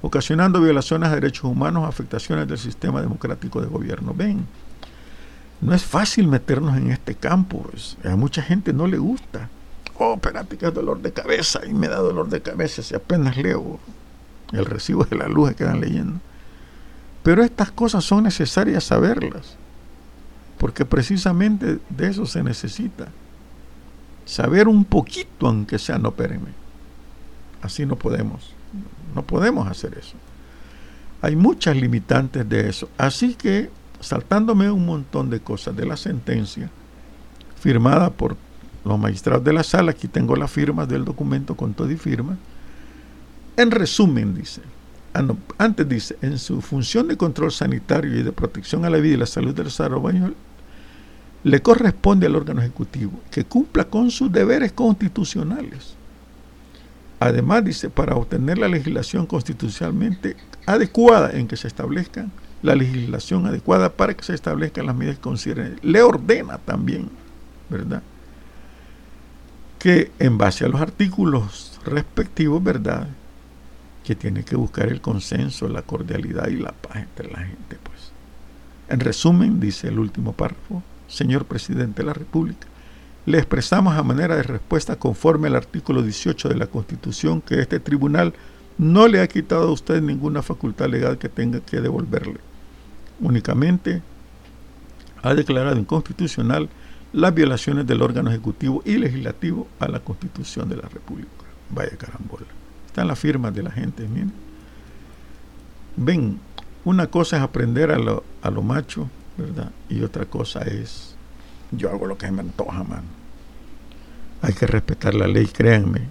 [0.00, 4.14] ocasionando violaciones a derechos humanos afectaciones del sistema democrático de gobierno.
[4.14, 4.46] Ven,
[5.60, 7.66] no es fácil meternos en este campo,
[8.04, 9.48] a mucha gente no le gusta.
[9.96, 13.36] Oh, espérate que es dolor de cabeza y me da dolor de cabeza si apenas
[13.36, 13.78] leo
[14.52, 16.20] el recibo de la luz que quedan leyendo.
[17.22, 19.56] Pero estas cosas son necesarias saberlas
[20.64, 23.08] porque precisamente de eso se necesita.
[24.24, 26.48] Saber un poquito, aunque sea, no, espérenme.
[27.60, 28.54] Así no podemos.
[29.14, 30.14] No podemos hacer eso.
[31.20, 32.88] Hay muchas limitantes de eso.
[32.96, 33.70] Así que,
[34.04, 36.70] saltándome un montón de cosas de la sentencia,
[37.58, 38.36] firmada por
[38.84, 42.36] los magistrados de la sala, aquí tengo la firma del documento con todo y firma.
[43.56, 44.60] En resumen, dice,
[45.14, 45.24] ah,
[45.56, 49.18] antes dice, en su función de control sanitario y de protección a la vida y
[49.18, 50.32] la salud de los salvadoreños,
[51.42, 55.94] le corresponde al órgano ejecutivo que cumpla con sus deberes constitucionales.
[57.20, 60.36] Además, dice, para obtener la legislación constitucionalmente
[60.66, 62.28] adecuada en que se establezca
[62.64, 65.78] la legislación adecuada para que se establezcan las medidas que consideren.
[65.82, 67.10] Le ordena también,
[67.68, 68.02] ¿verdad?
[69.78, 73.06] Que en base a los artículos respectivos, ¿verdad?
[74.02, 78.12] Que tiene que buscar el consenso, la cordialidad y la paz entre la gente, pues.
[78.88, 82.66] En resumen, dice el último párrafo, señor presidente de la República,
[83.26, 87.78] le expresamos a manera de respuesta conforme al artículo 18 de la Constitución que este
[87.78, 88.32] tribunal
[88.78, 92.40] no le ha quitado a usted ninguna facultad legal que tenga que devolverle.
[93.20, 94.02] Únicamente
[95.22, 96.68] ha declarado inconstitucional
[97.12, 101.30] las violaciones del órgano ejecutivo y legislativo a la Constitución de la República.
[101.70, 102.46] Vaya carambola.
[102.86, 104.32] Están las firmas de la gente, miren.
[105.96, 106.40] Ven,
[106.84, 109.72] una cosa es aprender a lo, a lo macho ¿verdad?
[109.88, 111.14] Y otra cosa es,
[111.70, 113.02] yo hago lo que me antoja, mano.
[114.42, 116.02] Hay que respetar la ley, créanme.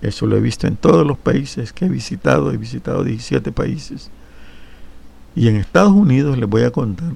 [0.00, 2.50] Eso lo he visto en todos los países que he visitado.
[2.50, 4.10] He visitado 17 países.
[5.34, 7.14] Y en Estados Unidos les voy a contar.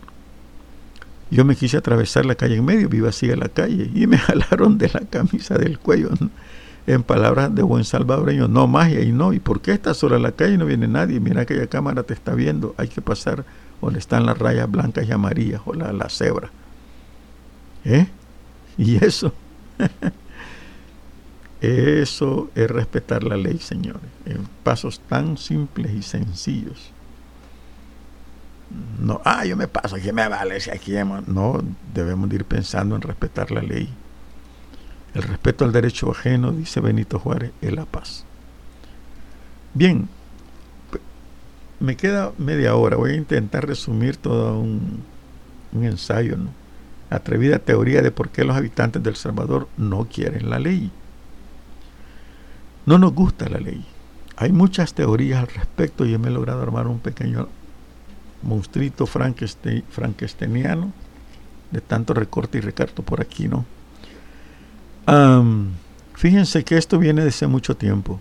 [1.31, 4.19] Yo me quise atravesar la calle en medio, viva así a la calle, y me
[4.19, 6.11] jalaron de la camisa del cuello.
[6.87, 9.33] En palabras de buen salvadoreño, no magia y no.
[9.33, 11.19] ¿Y por qué estás sola en la calle y no viene nadie?
[11.19, 13.45] Mira aquella cámara te está viendo, hay que pasar
[13.83, 16.51] donde están las rayas blancas y amarillas o la, la cebra.
[17.85, 18.07] ¿Eh?
[18.79, 19.33] Y eso,
[21.61, 26.93] eso es respetar la ley, señores, en pasos tan simples y sencillos.
[28.99, 30.93] No, ah, yo me paso, aquí me vale si aquí
[31.27, 31.63] No,
[31.95, 33.89] debemos ir pensando en respetar la ley.
[35.15, 38.25] El respeto al derecho ajeno, dice Benito Juárez, es la paz.
[39.73, 40.09] Bien,
[41.81, 42.97] me queda media hora.
[42.97, 45.03] Voy a intentar resumir todo un,
[45.73, 46.51] ensayo, ¿no?
[47.09, 50.91] Atrevida teoría de por qué los habitantes del Salvador no quieren la ley.
[52.85, 53.85] No nos gusta la ley.
[54.37, 57.49] Hay muchas teorías al respecto y me he logrado armar un pequeño
[58.42, 60.92] monstruito frankensteiniano
[61.70, 63.64] de tanto recorte y recarto por aquí, ¿no?
[66.14, 68.18] fíjense que esto viene de hace mucho tiempo.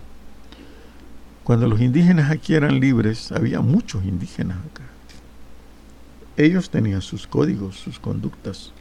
[1.42, 4.84] Cuando los indígenas aquí eran libres, había muchos indígenas acá.
[6.36, 8.72] Ellos tenían sus códigos, sus conductas.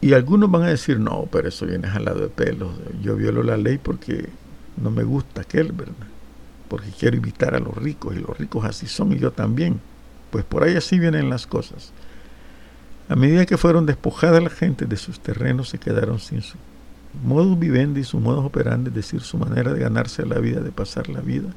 [0.00, 2.72] Y algunos van a decir, no, pero eso viene jalado de pelo.
[3.02, 4.28] Yo violo la ley porque
[4.80, 6.06] no me gusta aquel, ¿verdad?
[6.70, 9.80] Porque quiero evitar a los ricos y los ricos así son y yo también.
[10.30, 11.92] Pues por ahí así vienen las cosas.
[13.08, 16.56] A medida que fueron despojadas la gente de sus terrenos, se quedaron sin su
[17.24, 21.08] modus vivendi, su modus operandi, es decir, su manera de ganarse la vida, de pasar
[21.08, 21.48] la vida.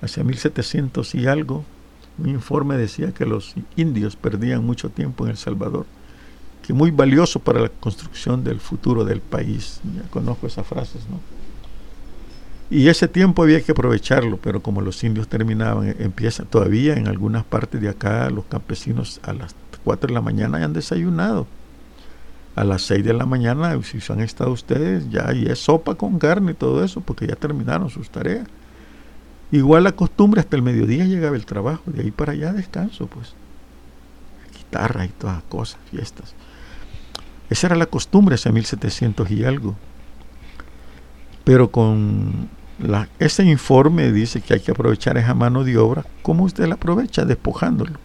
[0.00, 1.62] Hacia 1700 y algo,
[2.16, 5.84] un informe decía que los indios perdían mucho tiempo en El Salvador,
[6.66, 9.82] que muy valioso para la construcción del futuro del país.
[9.94, 11.37] Ya conozco esas frases, ¿no?
[12.70, 17.44] Y ese tiempo había que aprovecharlo, pero como los indios terminaban, empieza todavía en algunas
[17.44, 19.54] partes de acá, los campesinos a las
[19.84, 21.46] 4 de la mañana ya han desayunado
[22.54, 26.18] a las 6 de la mañana, si han estado ustedes, ya y es sopa con
[26.18, 28.46] carne y todo eso, porque ya terminaron sus tareas.
[29.50, 33.32] Igual la costumbre, hasta el mediodía llegaba el trabajo, de ahí para allá descanso, pues.
[34.58, 36.34] Guitarra y todas cosas, fiestas.
[37.48, 39.74] Esa era la costumbre hace 1700 y algo.
[41.44, 46.04] Pero con la, ese informe dice que hay que aprovechar esa mano de obra.
[46.22, 47.24] ¿Cómo usted la aprovecha?
[47.24, 47.98] Despojándolo.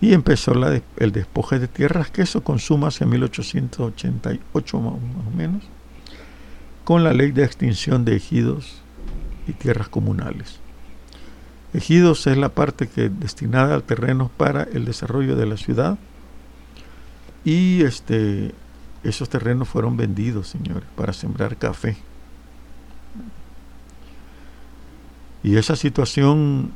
[0.00, 0.52] Y empezó
[0.96, 5.62] el despoje de tierras, que eso consuma hacia 1888 más o menos,
[6.84, 8.80] con la ley de extinción de ejidos
[9.46, 10.60] y tierras comunales.
[11.74, 15.98] Ejidos es la parte que destinada al terreno para el desarrollo de la ciudad
[17.44, 18.54] y este
[19.02, 21.96] esos terrenos fueron vendidos, señores, para sembrar café.
[25.42, 26.72] Y esa situación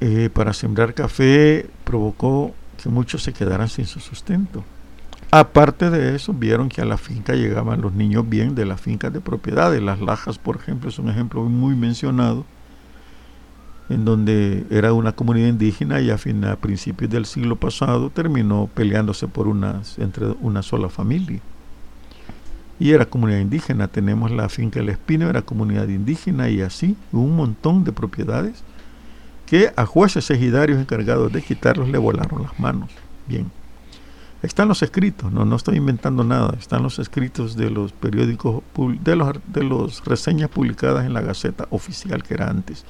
[0.00, 4.64] eh, para sembrar café provocó que muchos se quedaran sin su sustento.
[5.30, 9.12] Aparte de eso, vieron que a la finca llegaban los niños bien de las fincas
[9.12, 9.82] de propiedades.
[9.82, 12.44] Las lajas, por ejemplo, es un ejemplo muy mencionado,
[13.88, 18.68] en donde era una comunidad indígena y a, fin, a principios del siglo pasado terminó
[18.74, 21.40] peleándose por unas, entre una sola familia.
[22.82, 23.86] Y era comunidad indígena.
[23.86, 28.64] Tenemos la finca El Espino, era comunidad indígena y así, un montón de propiedades
[29.46, 32.90] que a jueces ejidarios encargados de quitarlos le volaron las manos.
[33.28, 33.52] Bien.
[34.42, 38.64] Están los escritos, no, no estoy inventando nada, están los escritos de los periódicos,
[39.04, 42.84] de los, de reseñas publicadas en la Gaceta Oficial, que era antes.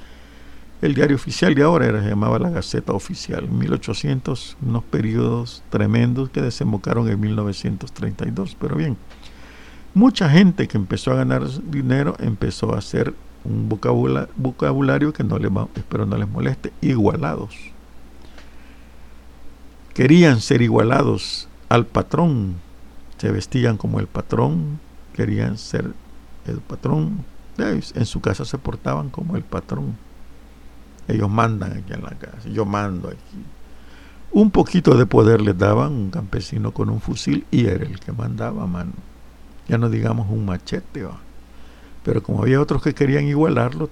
[0.81, 6.31] El diario oficial de ahora era, se llamaba la Gaceta Oficial, 1800, unos periodos tremendos
[6.31, 8.57] que desembocaron en 1932.
[8.59, 8.96] Pero bien,
[9.94, 15.50] mucha gente que empezó a ganar dinero empezó a hacer un vocabulario, que no les
[15.74, 17.57] espero no les moleste, igualados.
[19.94, 22.55] Querían ser igualados al patrón,
[23.18, 24.81] se vestían como el patrón,
[25.12, 25.92] querían ser
[26.46, 27.24] el patrón,
[27.59, 29.96] en su casa se portaban como el patrón.
[31.09, 33.44] Ellos mandan aquí en la casa, yo mando aquí.
[34.31, 38.12] Un poquito de poder les daban un campesino con un fusil y era el que
[38.12, 38.92] mandaba, mano.
[39.72, 41.08] Ya no digamos un machete.
[42.04, 43.88] Pero como había otros que querían igualarlo,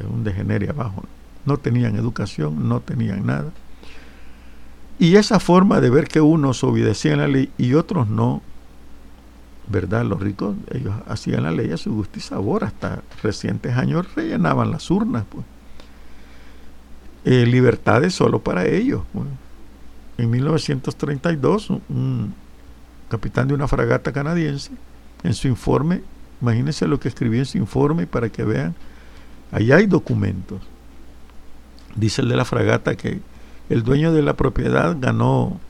[0.00, 1.04] era un degenere abajo.
[1.46, 3.52] No tenían educación, no tenían nada.
[4.98, 8.42] Y esa forma de ver que unos obedecían la ley y otros no,
[9.68, 10.04] ¿verdad?
[10.04, 12.64] Los ricos, ellos hacían la ley a su gusto y sabor.
[12.64, 15.22] Hasta recientes años rellenaban las urnas.
[15.30, 15.46] Pues.
[17.26, 19.02] Eh, libertades solo para ellos.
[19.12, 19.28] Pues.
[20.18, 22.34] En 1932, un
[23.08, 24.72] capitán de una fragata canadiense,
[25.22, 26.02] en su informe,
[26.42, 28.74] Imagínense lo que escribió en su informe para que vean.
[29.52, 30.60] Ahí hay documentos.
[31.94, 33.20] Dice el de la fragata que
[33.68, 35.60] el dueño de la propiedad ganó,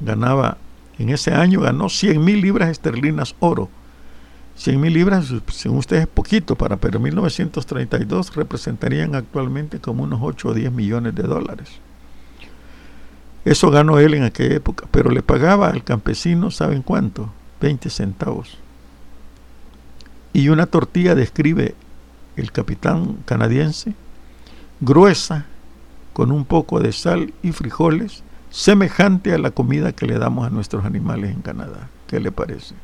[0.00, 0.56] ganaba,
[0.98, 3.68] en ese año ganó 100 mil libras esterlinas oro.
[4.56, 10.20] 100 mil libras, según ustedes, es poquito para, pero en 1932 representarían actualmente como unos
[10.22, 11.68] 8 o 10 millones de dólares.
[13.44, 17.30] Eso ganó él en aquella época, pero le pagaba al campesino, ¿saben cuánto?
[17.60, 18.61] 20 centavos
[20.32, 21.74] y una tortilla describe
[22.36, 23.94] el capitán canadiense,
[24.80, 25.46] gruesa,
[26.12, 30.50] con un poco de sal y frijoles, semejante a la comida que le damos a
[30.50, 31.88] nuestros animales en Canadá.
[32.06, 32.74] ¿Qué le parece?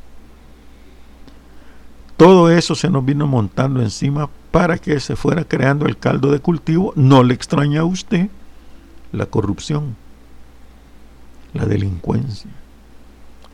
[2.16, 6.40] Todo eso se nos vino montando encima para que se fuera creando el caldo de
[6.40, 6.92] cultivo.
[6.96, 8.28] No le extraña a usted
[9.12, 9.94] la corrupción,
[11.52, 12.50] la delincuencia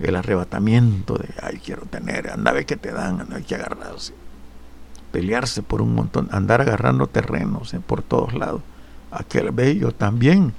[0.01, 4.13] el arrebatamiento de, ay, quiero tener, anda a ver qué te dan, hay que agarrarse,
[5.13, 8.63] pelearse por un montón, andar agarrando terrenos eh, por todos lados.
[9.11, 10.53] Aquel bello también.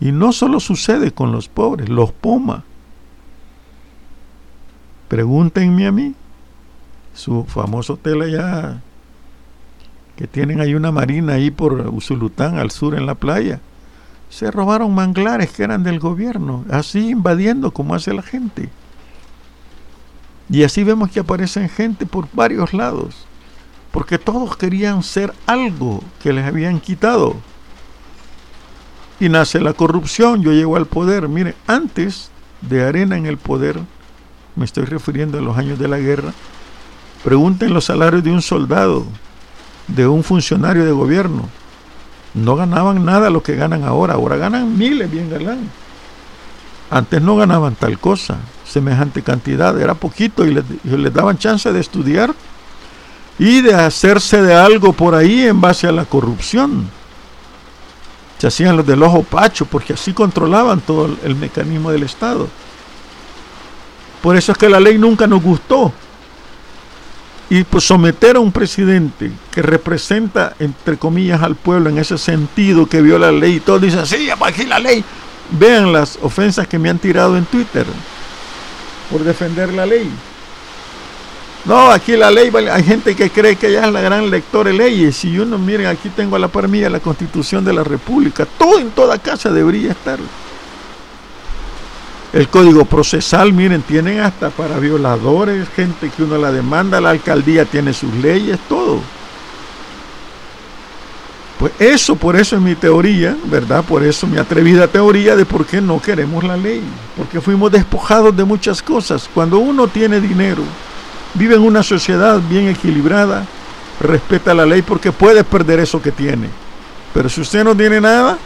[0.00, 2.64] Y no solo sucede con los pobres, los poma.
[5.08, 6.14] Pregúntenme a mí,
[7.14, 8.82] su famoso hotel allá,
[10.16, 13.60] que tienen ahí una marina ahí por Usulután, al sur en la playa
[14.28, 18.70] se robaron manglares que eran del gobierno, así invadiendo como hace la gente.
[20.48, 23.26] Y así vemos que aparecen gente por varios lados,
[23.90, 27.36] porque todos querían ser algo que les habían quitado.
[29.18, 31.28] Y nace la corrupción, yo llego al poder.
[31.28, 33.80] Mire, antes de arena en el poder,
[34.54, 36.32] me estoy refiriendo a los años de la guerra,
[37.24, 39.06] pregunten los salarios de un soldado,
[39.88, 41.48] de un funcionario de gobierno,
[42.36, 45.70] no ganaban nada lo que ganan ahora, ahora ganan miles bien galán.
[46.90, 48.36] Antes no ganaban tal cosa,
[48.68, 52.34] semejante cantidad, era poquito y les, daban chance de estudiar
[53.38, 56.88] y de hacerse de algo por ahí en base a la corrupción.
[58.38, 62.48] Se hacían los del ojo pacho porque así controlaban todo el mecanismo del Estado.
[64.20, 65.90] Por eso es que la ley nunca nos gustó,
[67.48, 72.86] y pues someter a un presidente que representa, entre comillas, al pueblo en ese sentido
[72.86, 75.04] que viola la ley y todos dicen, sí, aquí la ley.
[75.50, 77.86] Vean las ofensas que me han tirado en Twitter.
[79.10, 80.10] por defender la ley.
[81.64, 84.76] No, aquí la ley, hay gente que cree que ella es la gran lectora de
[84.76, 85.24] leyes.
[85.24, 88.46] Y uno, miren, aquí tengo a la par mía la Constitución de la República.
[88.58, 90.18] Todo en toda casa debería estar.
[92.36, 97.64] El código procesal, miren, tienen hasta para violadores, gente que uno la demanda, la alcaldía
[97.64, 99.00] tiene sus leyes, todo.
[101.58, 103.82] Pues eso, por eso es mi teoría, ¿verdad?
[103.82, 106.82] Por eso mi atrevida teoría de por qué no queremos la ley.
[107.16, 109.30] Porque fuimos despojados de muchas cosas.
[109.32, 110.62] Cuando uno tiene dinero,
[111.32, 113.46] vive en una sociedad bien equilibrada,
[113.98, 116.50] respeta la ley porque puede perder eso que tiene.
[117.14, 118.36] Pero si usted no tiene nada,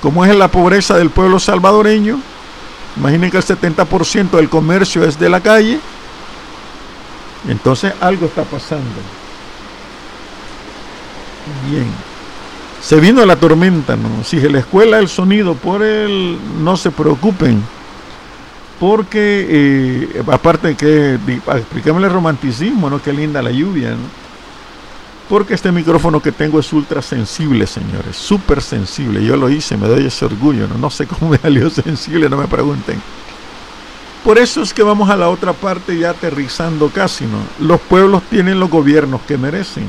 [0.00, 2.20] como es la pobreza del pueblo salvadoreño,
[2.96, 5.78] imaginen que el 70% del comercio es de la calle,
[7.48, 8.84] entonces algo está pasando.
[11.68, 11.86] Bien.
[12.80, 14.24] Se vino la tormenta, ¿no?
[14.24, 17.62] Si se les cuela el sonido por el, no se preocupen
[18.82, 23.00] porque eh, aparte que explícame el romanticismo, ¿no?
[23.00, 24.21] Qué linda la lluvia, ¿no?
[25.32, 29.24] Porque este micrófono que tengo es ultra sensible, señores, súper sensible.
[29.24, 30.76] Yo lo hice, me doy ese orgullo, ¿no?
[30.76, 33.00] No sé cómo me salió sensible, no me pregunten.
[34.22, 37.38] Por eso es que vamos a la otra parte ya aterrizando casi, ¿no?
[37.66, 39.86] Los pueblos tienen los gobiernos que merecen.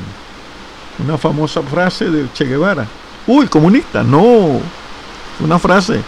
[1.04, 2.88] Una famosa frase de Che Guevara.
[3.28, 4.62] Uy, comunista, no.
[5.42, 6.00] Una frase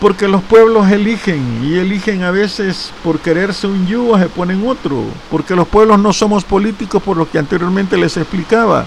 [0.00, 5.04] porque los pueblos eligen y eligen a veces por quererse un yugo se ponen otro.
[5.30, 8.86] Porque los pueblos no somos políticos por lo que anteriormente les explicaba.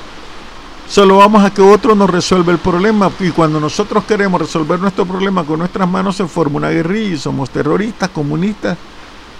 [0.87, 3.11] Solo vamos a que otro nos resuelva el problema.
[3.19, 7.17] Y cuando nosotros queremos resolver nuestro problema con nuestras manos se forma una guerrilla y
[7.17, 8.77] somos terroristas, comunistas,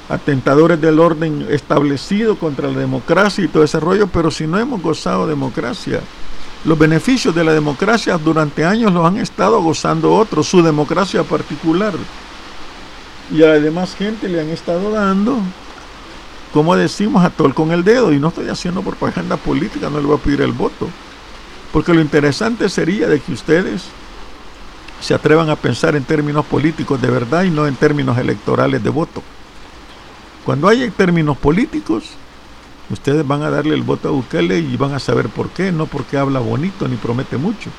[0.10, 4.08] atentadores del orden establecido contra la democracia y todo ese rollo.
[4.08, 6.02] Pero si no hemos gozado democracia,
[6.66, 11.94] los beneficios de la democracia durante años los han estado gozando otros, su democracia particular.
[13.32, 15.38] Y a demás gente le han estado dando,
[16.52, 18.12] como decimos, a tol con el dedo.
[18.12, 20.90] Y no estoy haciendo propaganda política, no le voy a pedir el voto.
[21.72, 23.84] Porque lo interesante sería de que ustedes
[25.00, 28.90] se atrevan a pensar en términos políticos de verdad y no en términos electorales de
[28.90, 29.24] voto.
[30.44, 32.06] Cuando hay términos políticos,
[32.92, 35.86] ustedes van a darle el voto a Bukele y van a saber por qué, no
[35.86, 37.70] porque habla bonito ni promete mucho,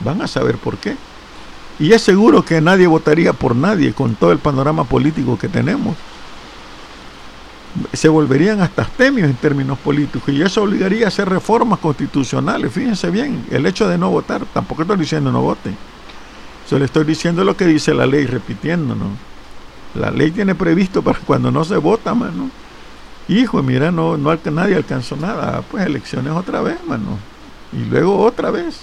[0.00, 0.96] van a saber por qué.
[1.78, 5.96] Y es seguro que nadie votaría por nadie con todo el panorama político que tenemos.
[7.92, 12.72] Se volverían hasta temios en términos políticos y eso obligaría a hacer reformas constitucionales.
[12.72, 15.74] Fíjense bien, el hecho de no votar, tampoco estoy diciendo no voten.
[16.68, 19.06] Solo estoy diciendo lo que dice la ley, repitiendo, ¿no?
[19.94, 22.50] La ley tiene previsto para cuando no se vota, mano
[23.38, 27.18] hijo, mira, no, no nadie alcanzó nada, pues elecciones otra vez, mano.
[27.72, 28.80] Y luego otra vez.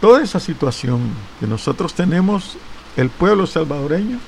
[0.00, 1.00] Toda esa situación
[1.40, 2.56] que nosotros tenemos,
[2.96, 4.18] el pueblo salvadoreño,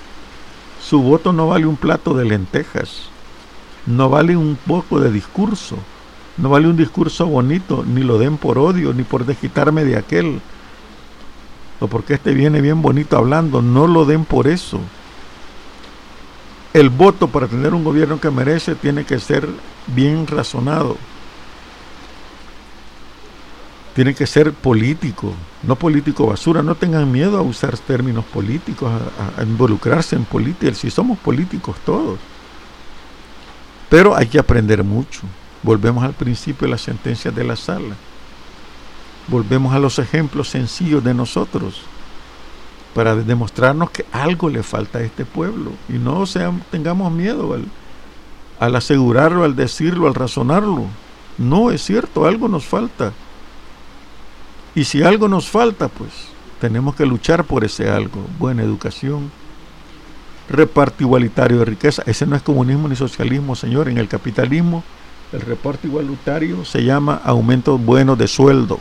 [0.82, 3.02] su voto no vale un plato de lentejas,
[3.86, 5.76] no vale un poco de discurso,
[6.36, 10.40] no vale un discurso bonito, ni lo den por odio, ni por desquitarme de aquel,
[11.78, 14.80] o porque este viene bien bonito hablando, no lo den por eso
[16.72, 19.48] el voto para tener un gobierno que merece tiene que ser
[19.88, 20.96] bien razonado.
[23.94, 26.62] Tiene que ser político, no político basura.
[26.62, 28.90] No tengan miedo a usar términos políticos,
[29.36, 30.72] a, involucrarse en política.
[30.74, 32.18] Si somos políticos todos.
[33.88, 35.22] Pero hay que aprender mucho.
[35.62, 37.96] Volvemos al principio de las sentencias de la sala.
[39.26, 41.82] Volvemos a los ejemplos sencillos de nosotros
[42.94, 46.24] para demostrarnos que algo le falta a este pueblo y no
[46.70, 47.64] tengamos miedo al,
[48.58, 50.86] al asegurarlo, al decirlo, al razonarlo.
[51.38, 53.12] No es cierto, algo nos falta.
[54.74, 56.10] Y si algo nos falta, pues
[56.60, 58.20] tenemos que luchar por ese algo.
[58.38, 59.30] Buena educación,
[60.48, 62.02] reparto igualitario de riqueza.
[62.06, 63.88] Ese no es comunismo ni socialismo, señor.
[63.88, 64.82] En el capitalismo,
[65.32, 68.80] el reparto igualitario se llama aumento bueno de sueldo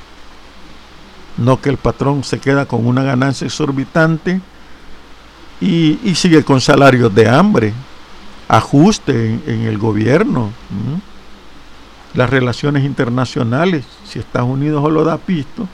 [1.39, 4.41] no que el patrón se queda con una ganancia exorbitante
[5.61, 7.73] y, sigue con salarios de hambre,
[8.47, 10.51] ajuste en, el gobierno,
[12.13, 15.67] las relaciones internacionales, si Estados Unidos lo da pisto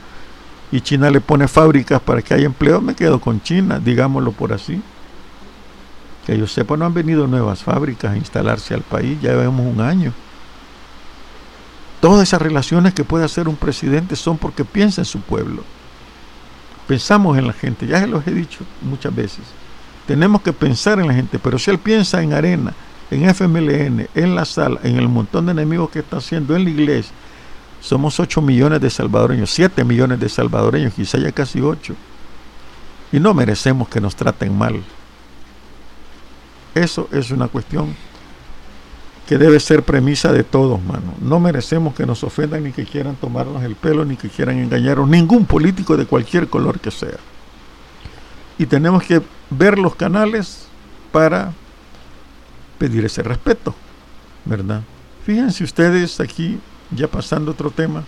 [0.71, 4.53] y China le pone fábricas para que haya empleo, me quedo con China, digámoslo por
[4.53, 4.81] así.
[6.25, 9.79] Que yo sepa, no han venido nuevas fábricas a instalarse al país, ya vemos un
[9.79, 10.11] año.
[12.05, 15.63] Todas esas relaciones que puede hacer un presidente son porque piensa en su pueblo.
[16.87, 19.39] Pensamos en la gente, ya se los he dicho muchas veces.
[20.05, 22.75] Tenemos que pensar en la gente, pero si él piensa en Arena,
[23.09, 26.69] en FMLN, en la sala, en el montón de enemigos que está haciendo en la
[26.69, 27.11] iglesia,
[27.81, 31.95] somos 8 millones de salvadoreños, 7 millones de salvadoreños, quizá ya casi 8.
[33.13, 34.79] Y no merecemos que nos traten mal.
[36.75, 37.95] Eso es una cuestión
[39.27, 41.13] que debe ser premisa de todos, mano.
[41.21, 45.09] No merecemos que nos ofendan ni que quieran tomarnos el pelo ni que quieran engañarnos
[45.09, 47.17] ningún político de cualquier color que sea.
[48.57, 50.67] Y tenemos que ver los canales
[51.11, 51.53] para
[52.77, 53.73] pedir ese respeto,
[54.45, 54.81] ¿verdad?
[55.25, 56.59] Fíjense ustedes aquí,
[56.91, 58.03] ya pasando otro tema.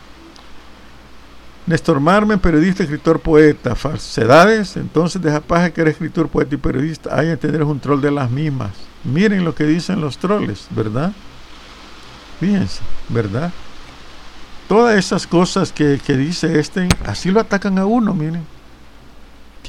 [1.65, 3.75] Néstor Marmen, periodista, escritor, poeta.
[3.75, 7.17] Falsedades, entonces deja paja que eres escritor, poeta y periodista.
[7.17, 8.71] Hay que tener un troll de las mismas.
[9.07, 11.13] Miren lo que dicen los troles, ¿verdad?
[12.41, 13.53] Fíjense, ¿verdad?
[14.67, 18.45] Todas esas cosas que, dice este, así lo atacan a uno, miren.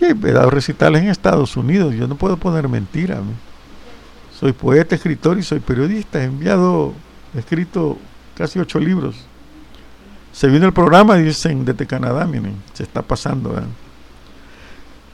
[0.00, 3.20] he dado recitales en Estados Unidos, yo no puedo poner mentira.
[4.38, 6.20] Soy poeta, escritor y soy periodista.
[6.20, 6.94] He enviado,
[7.34, 7.96] he escrito
[8.36, 9.16] casi ocho libros.
[10.32, 13.50] Se vino el programa, dicen, desde Canadá, miren, se está pasando.
[13.50, 13.68] ¿verdad?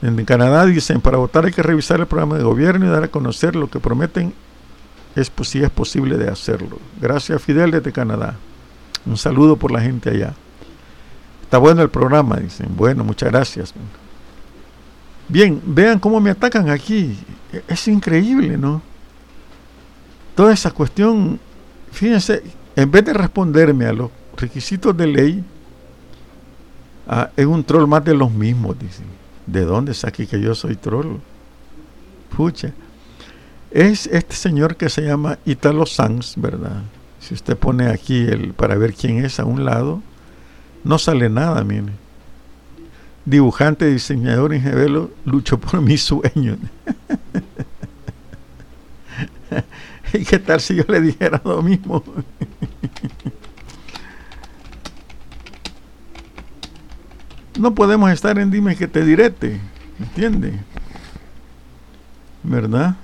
[0.01, 3.07] En Canadá dicen, para votar hay que revisar el programa de gobierno y dar a
[3.07, 4.33] conocer lo que prometen,
[5.15, 6.77] es si es posible de hacerlo.
[6.99, 8.35] Gracias Fidel desde Canadá.
[9.05, 10.33] Un saludo por la gente allá.
[11.43, 12.75] Está bueno el programa, dicen.
[12.75, 13.73] Bueno, muchas gracias.
[15.27, 17.17] Bien, vean cómo me atacan aquí.
[17.53, 18.81] E-, es increíble, ¿no?
[20.35, 21.39] Toda esa cuestión,
[21.91, 22.43] fíjense,
[22.75, 25.43] en vez de responderme a los requisitos de ley,
[27.37, 29.05] es un troll más de los mismos, dicen.
[29.45, 31.17] ¿De dónde saqué que yo soy troll?
[32.35, 32.73] Pucha.
[33.71, 36.83] Es este señor que se llama Italo Sanz, ¿verdad?
[37.19, 40.01] Si usted pone aquí el para ver quién es a un lado,
[40.83, 41.93] no sale nada, mire.
[43.25, 46.57] Dibujante, diseñador y gemelo, lucho por mi sueño.
[50.13, 52.03] ¿Y qué tal si yo le dijera lo mismo?
[57.57, 59.59] no podemos estar en dime que te direte,
[59.99, 60.59] ¿entiende?
[62.43, 62.95] ¿Verdad?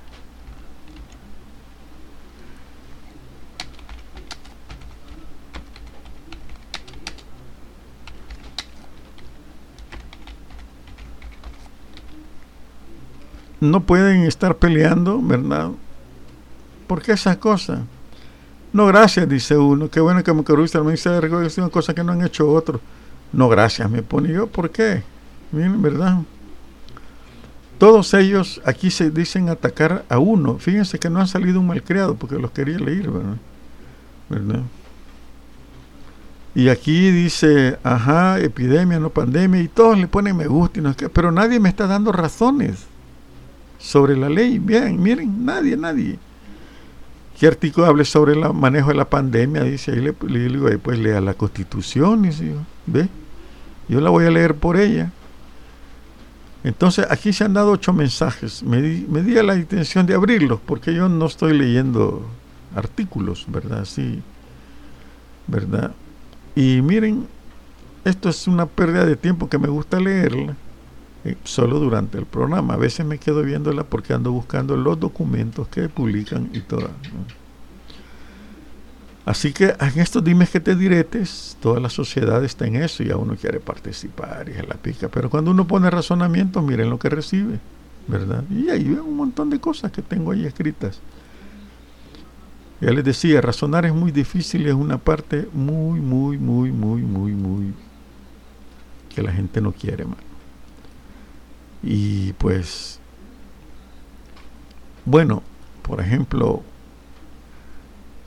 [13.62, 15.70] no pueden estar peleando, ¿verdad?
[16.88, 17.82] ¿Por qué esa cosa?
[18.72, 19.88] No, gracias, dice uno.
[19.88, 22.80] Qué bueno que me corriste al ministerio de Recolección, cosa que no han hecho otros.
[23.32, 24.46] No, gracias, me pone yo.
[24.46, 25.02] ¿Por qué?
[25.52, 26.18] Miren, ¿verdad?
[27.78, 30.58] Todos ellos aquí se dicen atacar a uno.
[30.58, 33.36] Fíjense que no ha salido un malcriado porque los quería leer, ¿verdad?
[34.28, 34.62] ¿verdad?
[36.54, 40.94] Y aquí dice, ajá, epidemia, no pandemia, y todos le ponen me gusta, y no
[41.12, 42.84] pero nadie me está dando razones
[43.78, 44.58] sobre la ley.
[44.58, 46.18] Bien, miren, nadie, nadie.
[47.40, 49.64] ¿Qué artículo hable sobre el manejo de la pandemia?
[49.64, 52.30] Dice, ahí le, digo, pues lea la constitución, y
[52.86, 53.08] ¿ve?
[53.88, 55.10] Yo la voy a leer por ella.
[56.64, 58.62] Entonces, aquí se han dado ocho mensajes.
[58.62, 62.24] Me di, me di a la intención de abrirlos, porque yo no estoy leyendo
[62.74, 63.84] artículos, ¿verdad?
[63.84, 64.22] Sí,
[65.46, 65.92] ¿verdad?
[66.54, 67.26] Y miren,
[68.04, 70.56] esto es una pérdida de tiempo que me gusta leerla
[71.24, 72.74] eh, solo durante el programa.
[72.74, 76.90] A veces me quedo viéndola porque ando buscando los documentos que publican y todo.
[79.24, 83.10] Así que en estos dimes que te diretes, toda la sociedad está en eso y
[83.10, 85.08] a uno quiere participar y se la pica.
[85.08, 87.60] Pero cuando uno pone razonamiento, miren lo que recibe,
[88.08, 88.42] ¿verdad?
[88.50, 91.00] Y ahí ven un montón de cosas que tengo ahí escritas.
[92.80, 97.02] Ya les decía, razonar es muy difícil y es una parte muy, muy, muy, muy,
[97.02, 97.74] muy, muy
[99.14, 100.18] que la gente no quiere, más.
[101.82, 102.98] Y pues,
[105.04, 105.44] bueno,
[105.82, 106.64] por ejemplo,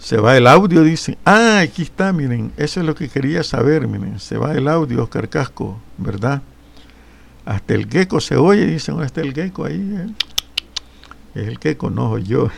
[0.06, 1.18] se va el audio, dice.
[1.26, 2.52] Ah, aquí está, miren.
[2.58, 4.20] Eso es lo que quería saber, miren.
[4.20, 6.44] Se va el audio, Oscar Casco, ¿verdad?
[7.44, 9.82] Hasta el gecko se oye, dicen, ¿dónde está el gecko ahí?
[9.82, 10.08] Eh?
[11.34, 12.52] Es el gecko, no yo.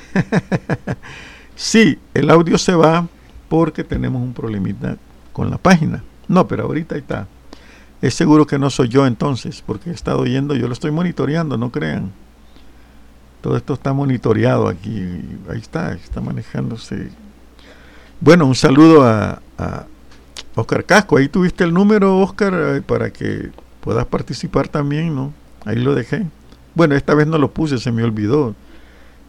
[1.56, 3.08] sí, el audio se va
[3.48, 4.98] porque tenemos un problemita
[5.32, 6.04] con la página.
[6.28, 7.30] No, pero ahorita ahí está.
[8.02, 11.58] Es seguro que no soy yo entonces, porque he estado oyendo, yo lo estoy monitoreando,
[11.58, 12.12] no crean.
[13.40, 15.00] Todo esto está monitoreado aquí.
[15.50, 17.10] Ahí está, está manejándose
[18.20, 19.42] bueno, un saludo a,
[20.56, 21.18] Oscar Casco.
[21.18, 23.52] Ahí tuviste el número, Oscar, eh, para que
[23.82, 25.32] puedas participar también, ¿no?
[25.66, 26.26] Ahí lo dejé.
[26.74, 28.56] Bueno, esta vez no lo puse, se me olvidó.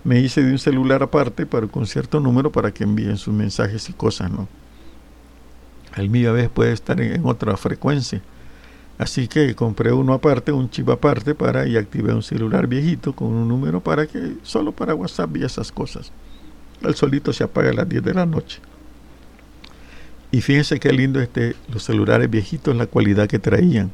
[0.04, 3.90] Me hice de un celular aparte para con cierto número para que envíen sus mensajes
[3.90, 4.48] y cosas, ¿no?
[5.96, 8.22] El mío a veces puede estar en, otra frecuencia.
[8.96, 13.28] Así que compré uno aparte, un chip aparte para y activé un celular viejito con
[13.28, 16.10] un número para que solo para WhatsApp y esas cosas.
[16.80, 18.60] El solito se apaga a las 10 de la noche.
[20.30, 23.90] Y fíjense qué lindo este, los celulares viejitos, la cualidad que traían.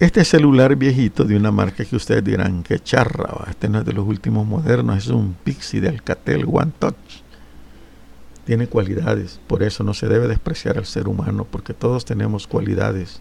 [0.00, 3.92] Este celular viejito de una marca que ustedes dirán, que charra, este no es de
[3.92, 6.94] los últimos modernos, es un Pixie de Alcatel One Touch.
[8.46, 13.20] Tiene cualidades, por eso no se debe despreciar al ser humano, porque todos tenemos cualidades.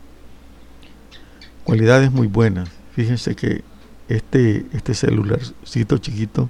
[1.66, 2.70] Cualidades muy buenas.
[2.95, 3.62] Fíjense que
[4.07, 6.49] este, este celularcito chiquito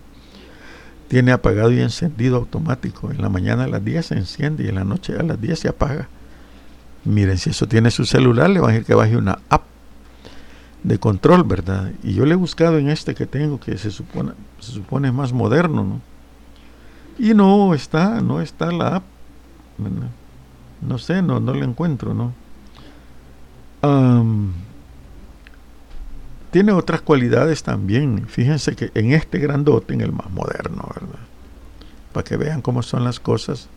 [1.10, 3.12] tiene apagado y encendido automático.
[3.12, 5.60] En la mañana a las 10 se enciende y en la noche a las 10
[5.60, 6.08] se apaga.
[7.04, 9.64] Miren, si eso tiene su celular, le van a decir que baje una app
[10.84, 11.92] de control, ¿verdad?
[12.04, 15.34] Y yo le he buscado en este que tengo, que se supone, se supone más
[15.34, 16.02] moderno, ¿no?
[17.18, 19.04] Y no está, no está la app.
[20.82, 22.34] No sé, no, no la encuentro, ¿no?
[26.52, 28.28] Tiene otras cualidades también.
[28.28, 31.20] Fíjense que en este grandote, en el más moderno, ¿verdad?
[32.14, 33.70] Para que vean cómo son las cosas,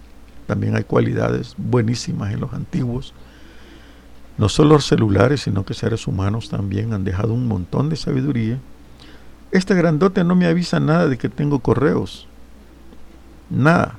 [0.47, 3.15] también hay cualidades buenísimas en los antiguos
[4.39, 8.59] no solo los celulares, sino que seres humanos también han dejado un montón de sabiduría.
[9.51, 12.27] Este grandote no me avisa nada de que tengo correos.
[13.51, 13.99] Nada.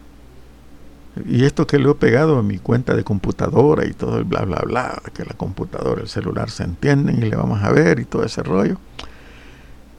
[1.26, 4.42] Y esto que lo he pegado a mi cuenta de computadora y todo el bla,
[4.42, 8.06] bla, bla, que la computadora, el celular se entienden y le vamos a ver y
[8.06, 8.78] todo ese rollo.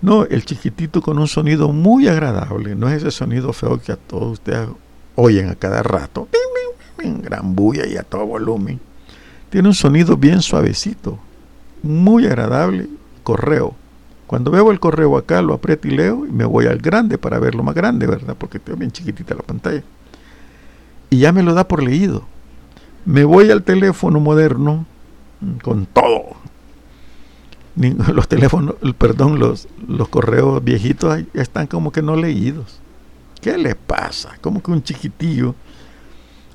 [0.02, 3.96] No, el chiquitito con un sonido muy agradable, no es ese sonido feo que a
[3.96, 4.68] todos ustedes
[5.14, 6.28] oyen a cada rato,
[6.98, 8.80] gran bulla y a todo volumen
[9.54, 11.16] tiene un sonido bien suavecito,
[11.80, 12.88] muy agradable,
[13.22, 13.76] correo.
[14.26, 17.38] Cuando veo el correo acá, lo aprieto y leo y me voy al grande para
[17.38, 18.34] verlo más grande, ¿verdad?
[18.36, 19.84] Porque tengo bien chiquitita la pantalla.
[21.14, 22.24] Y ya me lo da por leído.
[23.04, 24.84] Me voy al teléfono moderno
[25.62, 26.34] con todo.
[28.12, 32.80] Los teléfonos, perdón, los, los correos viejitos están como que no leídos.
[33.40, 34.38] ¿Qué le pasa?
[34.40, 35.54] Como que un chiquitillo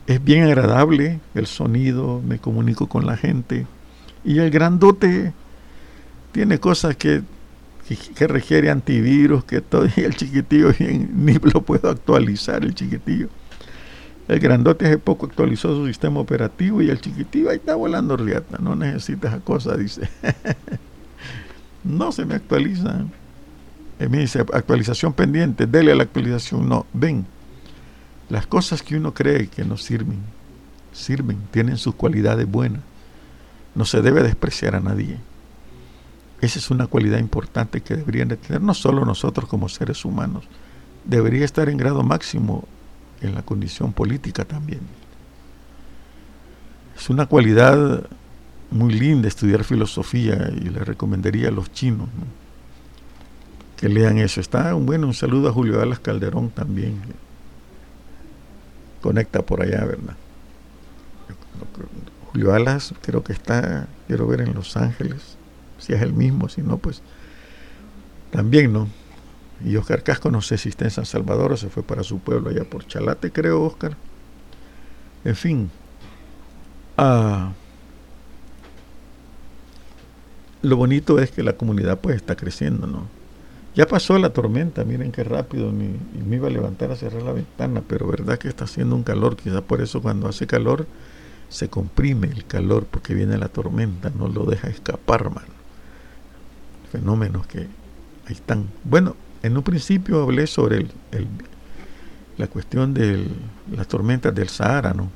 [0.08, 3.66] es bien agradable el sonido, me comunico con la gente.
[4.26, 5.32] Y el grandote
[6.34, 7.22] tiene cosas que,
[8.14, 10.74] que, requiere antivirus, que todo, y el chiquitillo
[11.14, 13.30] ni lo puedo actualizar, el chiquitillo.
[14.30, 18.60] El grandote hace poco actualizó su sistema operativo y el chiquitillo ahí está volando riata,
[18.60, 20.08] no necesita esa cosa, dice.
[21.84, 23.06] no se me actualiza.
[23.98, 26.70] me dice, actualización pendiente, dele a la actualización.
[26.70, 27.26] No, ven,
[28.30, 30.20] las cosas que uno cree que no sirven,
[30.94, 32.82] sirven, tienen sus cualidades buenas.
[33.74, 35.18] No se debe despreciar a nadie.
[36.40, 40.44] Esa es una cualidad importante que deberían de tener no solo nosotros como seres humanos,
[41.04, 42.68] debería estar en grado máximo
[43.22, 44.82] en la condición política también.
[46.98, 48.04] Es una cualidad
[48.72, 52.10] muy linda estudiar filosofía y le recomendaría a los chinos
[53.78, 54.42] que lean eso.
[54.42, 57.00] Está bueno, un saludo a Julio Alas Calderón también,
[59.02, 60.16] conecta por allá, ¿verdad?
[62.32, 65.38] Julio Alas creo que está, quiero ver en Los Ángeles,
[65.78, 67.02] si es el mismo, si no, pues
[68.32, 68.88] también, ¿no?
[69.64, 72.50] Y Oscar Casco no sé si está en San Salvador se fue para su pueblo
[72.50, 73.98] allá por Chalate, creo, Oscar.
[75.26, 75.70] En fin.
[76.98, 77.52] Ah,
[80.62, 83.08] lo bonito es que la comunidad pues está creciendo, ¿no?
[83.76, 85.96] Ya pasó la tormenta, miren qué rápido, ni,
[86.26, 89.38] me iba a levantar a cerrar la ventana, pero verdad que está haciendo un calor,
[89.38, 90.86] quizás por eso cuando hace calor
[91.48, 95.54] se comprime el calor porque viene la tormenta, no lo deja escapar, mano.
[96.92, 98.68] Fenómenos que ahí están.
[98.84, 101.28] Bueno, en un principio hablé sobre el,
[102.38, 103.28] la cuestión de
[103.76, 105.10] las tormentas del Sahara, ¿no?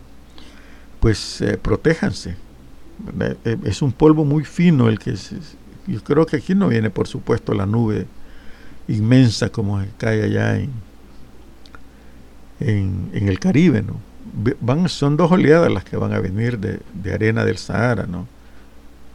[1.00, 2.36] Pues eh, protéjanse.
[3.20, 5.16] Eh, es un polvo muy fino el que
[5.88, 8.08] yo creo que aquí no viene, por supuesto, la nube
[8.88, 10.58] inmensa como cae allá
[12.60, 14.00] en, el Caribe, ¿no?
[14.62, 18.28] Van, son dos oleadas las que van a venir de, arena del Sahara, ¿no?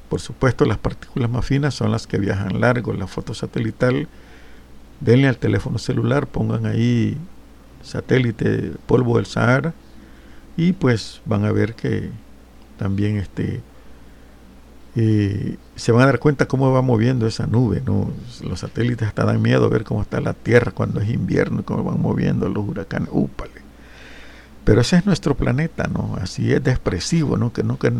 [0.08, 2.94] Por supuesto, las partículas más finas son las que viajan largo.
[2.94, 4.08] La foto satelital,
[5.00, 7.16] denle al teléfono celular, pongan ahí
[7.82, 9.72] satélite polvo del Sahara
[10.56, 12.10] y pues van a ver que
[12.76, 13.62] también este
[15.76, 17.82] se van a dar cuenta cómo va moviendo esa nube.
[17.84, 18.10] ¿no?
[18.42, 21.62] Los satélites hasta dan miedo a ver cómo está la Tierra cuando es invierno y
[21.62, 23.08] cómo van moviendo los huracanes.
[23.12, 23.52] Úpale.
[24.64, 26.16] Pero ese es nuestro planeta, ¿no?
[26.20, 27.52] Así es de expresivo, ¿no?
[27.52, 27.90] Que, no que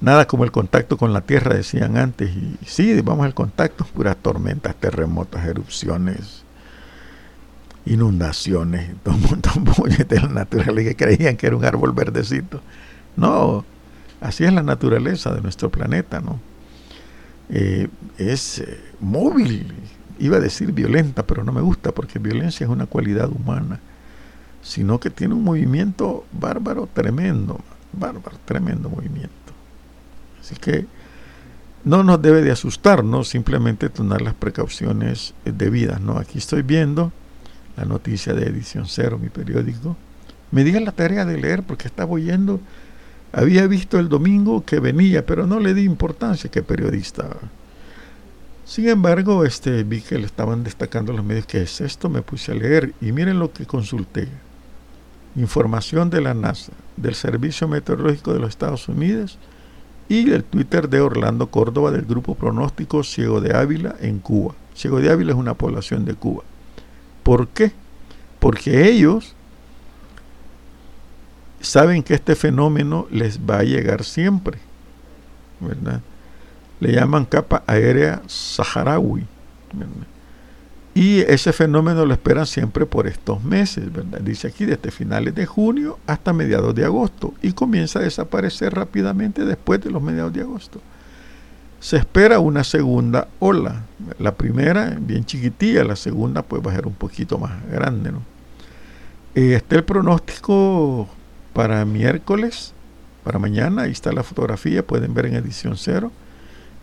[0.00, 2.30] nada como el contacto con la Tierra decían antes.
[2.34, 6.44] Y sí, vamos al contacto, puras tormentas, terremotos, erupciones,
[7.84, 9.64] inundaciones, todo un montón
[10.08, 12.60] de la naturaleza que creían que era un árbol verdecito.
[13.16, 13.64] No,
[14.20, 16.40] Así es la naturaleza de nuestro planeta, ¿no?
[17.48, 17.88] Eh,
[18.18, 19.72] es eh, móvil,
[20.18, 23.78] iba a decir violenta, pero no me gusta porque violencia es una cualidad humana,
[24.62, 27.60] sino que tiene un movimiento bárbaro tremendo,
[27.92, 29.45] bárbaro, tremendo movimiento.
[30.46, 30.86] Así que
[31.84, 36.00] no nos debe de asustarnos, simplemente tomar las precauciones debidas.
[36.00, 36.18] ¿no?
[36.18, 37.12] Aquí estoy viendo
[37.76, 39.96] la noticia de Edición Cero, mi periódico.
[40.52, 42.60] Me di la tarea de leer porque estaba oyendo,
[43.32, 47.28] había visto el domingo que venía, pero no le di importancia que periodista.
[48.64, 52.52] Sin embargo, este, vi que le estaban destacando los medios que es esto, me puse
[52.52, 54.28] a leer y miren lo que consulté.
[55.34, 59.38] Información de la NASA, del Servicio Meteorológico de los Estados Unidos,
[60.08, 64.54] y el Twitter de Orlando Córdoba del grupo pronóstico Ciego de Ávila en Cuba.
[64.74, 66.44] Ciego de Ávila es una población de Cuba.
[67.22, 67.72] ¿Por qué?
[68.38, 69.34] Porque ellos
[71.60, 74.58] saben que este fenómeno les va a llegar siempre,
[75.58, 76.00] ¿verdad?
[76.78, 79.26] Le llaman capa aérea saharaui.
[79.72, 80.15] ¿verdad?
[80.96, 84.18] Y ese fenómeno lo esperan siempre por estos meses, ¿verdad?
[84.22, 89.44] Dice aquí desde finales de junio hasta mediados de agosto y comienza a desaparecer rápidamente
[89.44, 90.80] después de los mediados de agosto.
[91.80, 93.84] Se espera una segunda ola.
[94.18, 98.22] La primera bien chiquitilla, la segunda pues va a ser un poquito más grande, ¿no?
[99.34, 101.10] Está el pronóstico
[101.52, 102.72] para miércoles,
[103.22, 106.10] para mañana, ahí está la fotografía, pueden ver en edición cero.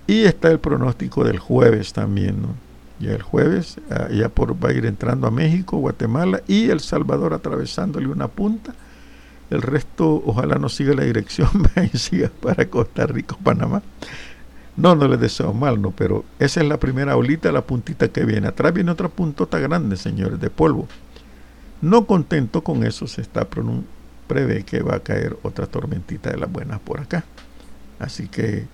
[0.06, 2.73] Y está el pronóstico del jueves también, ¿no?
[3.08, 7.34] El jueves, ah, ya por, va a ir entrando a México, Guatemala y El Salvador
[7.34, 8.74] atravesándole una punta.
[9.50, 11.50] El resto, ojalá no siga la dirección,
[11.94, 13.82] siga para Costa Rica, Panamá.
[14.76, 18.26] No, no les deseo mal, no, pero esa es la primera olita, la puntita que
[18.26, 18.48] viene.
[18.48, 20.88] Atrás viene otra puntota grande, señores, de polvo.
[21.82, 23.48] No contento con eso, se está
[24.28, 27.24] prevé que va a caer otra tormentita de las buenas por acá.
[28.00, 28.66] Así que,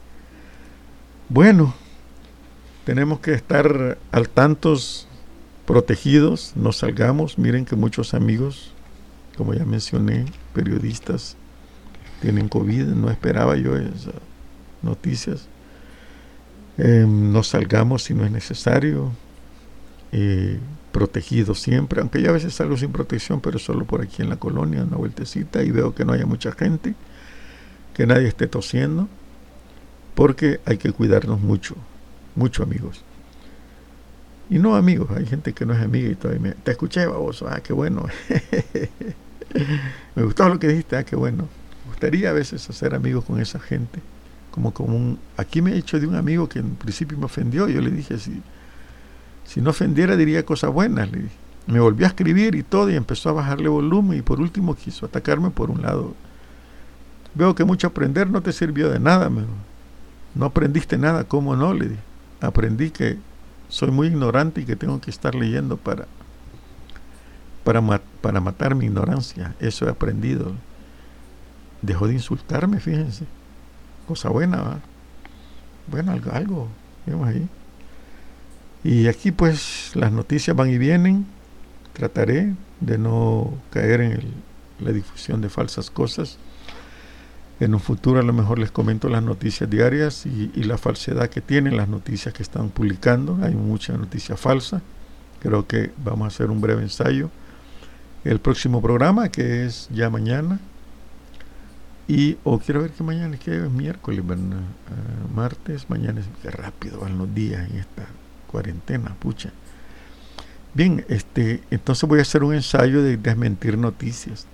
[1.28, 1.74] bueno,
[2.90, 5.08] tenemos que estar al tantos
[5.68, 7.38] protegidos, no salgamos.
[7.38, 8.74] Miren que muchos amigos,
[9.38, 10.26] como ya mencioné,
[10.56, 11.38] periodistas,
[12.20, 12.86] tienen COVID.
[12.86, 14.16] No esperaba yo esas
[14.82, 15.48] noticias.
[16.80, 19.12] Em, no salgamos si no es necesario.
[20.12, 20.60] Eh,
[20.92, 24.38] protegidos siempre, aunque yo a veces salgo sin protección, pero solo por aquí en la
[24.38, 26.96] colonia, una vueltecita, y veo que no haya mucha gente,
[27.94, 29.08] que nadie esté tosiendo,
[30.16, 31.76] porque hay que cuidarnos mucho
[32.36, 33.04] muchos amigos.
[34.50, 37.48] Y no amigos, hay gente que no es amiga y todavía me, te escuché, baboso,
[37.48, 38.08] ah, qué bueno.
[40.16, 41.48] me gustó lo que dijiste, ah, qué bueno.
[41.84, 44.00] Me gustaría a veces hacer amigos con esa gente.
[44.50, 47.68] Como, como un, aquí me he hecho de un amigo que en principio me ofendió.
[47.70, 48.42] Yo le dije, si,
[49.46, 51.12] si no ofendiera diría cosas buenas.
[51.12, 51.26] Le
[51.68, 55.06] Me volvió a escribir y todo y empezó a bajarle volumen y por último quiso
[55.06, 56.16] atacarme por un lado.
[57.36, 59.30] Veo que mucho aprender no te sirvió de nada.
[59.30, 59.44] Me,
[60.34, 61.72] no aprendiste nada, ¿cómo no?
[61.76, 62.09] Le dije
[62.42, 63.18] aprendí que
[63.68, 66.08] soy muy ignorante y que tengo que estar leyendo para,
[67.64, 67.82] para,
[68.22, 69.56] para matar mi ignorancia.
[69.60, 70.54] Eso he aprendido.
[71.82, 73.26] Dejó de insultarme, fíjense.
[74.08, 74.80] Cosa buena,
[75.88, 76.68] Bueno, algo, algo,
[77.06, 77.48] vemos ahí.
[78.84, 81.26] Y aquí pues las noticias van y vienen.
[81.94, 84.34] Trataré de no caer en
[84.80, 86.38] la difusión de falsas cosas
[87.60, 91.42] en un futuro a lo mejor les comento las noticias diarias y, la falsedad que
[91.42, 93.38] tienen las noticias que están publicando.
[93.42, 94.82] Hay mucha noticia falsa.
[95.42, 97.30] Creo que vamos a hacer un breve ensayo.
[98.24, 100.60] El próximo programa, que es ya mañana.
[102.08, 104.62] Y, o quiero ver que mañana es que es miércoles, ¿verdad?
[104.88, 108.08] Ah, martes, mañana es que rápido van los días en esta
[108.48, 109.52] cuarentena, pucha.
[110.74, 114.48] Bien, este, entonces voy a hacer un ensayo de desmentir noticias.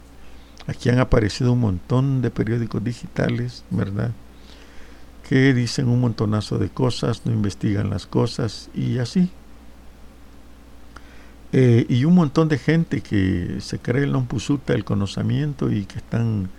[0.67, 4.11] Aquí han aparecido un montón de periódicos digitales, ¿verdad?
[5.27, 9.29] Que dicen un montonazo de cosas, no investigan las cosas y así.
[11.53, 15.85] Eh, y un montón de gente que se cree el non pusuta del conocimiento y
[15.85, 16.49] que están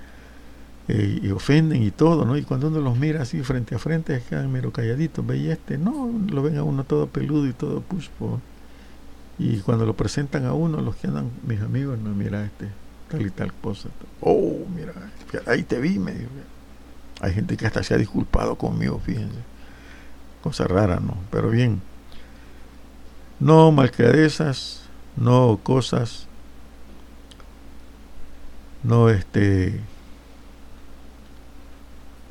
[0.88, 2.36] eh, y ofenden y todo, ¿no?
[2.36, 5.78] Y cuando uno los mira así frente a frente, quedan mero calladitos, ve y este,
[5.78, 8.40] no, lo ven a uno todo peludo y todo puspo.
[9.38, 11.09] Y cuando lo presentan a uno, los que
[11.46, 12.68] mis amigos, no, mira este,
[13.09, 13.88] tal y tal cosa.
[14.20, 14.92] Oh, mira,
[15.46, 16.12] ahí te vi, me
[17.20, 19.38] Hay gente que hasta se ha disculpado conmigo, fíjense.
[20.42, 21.16] Cosa rara, ¿no?
[21.30, 21.82] Pero bien.
[23.40, 24.82] No malcredezas,
[25.16, 26.26] no cosas,
[28.82, 29.80] no este,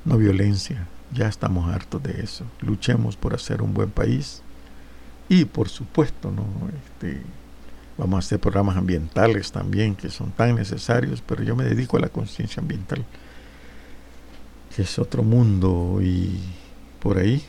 [0.04, 0.88] no violencia.
[1.14, 2.46] Ya estamos hartos de eso.
[2.62, 4.42] Luchemos por hacer un buen país
[5.30, 6.46] y por supuesto, no
[6.86, 7.22] este
[7.98, 12.02] Vamos a hacer programas ambientales también, que son tan necesarios, pero yo me dedico a
[12.02, 13.06] la conciencia ambiental,
[14.76, 16.40] que es otro mundo y
[17.00, 17.42] por ahí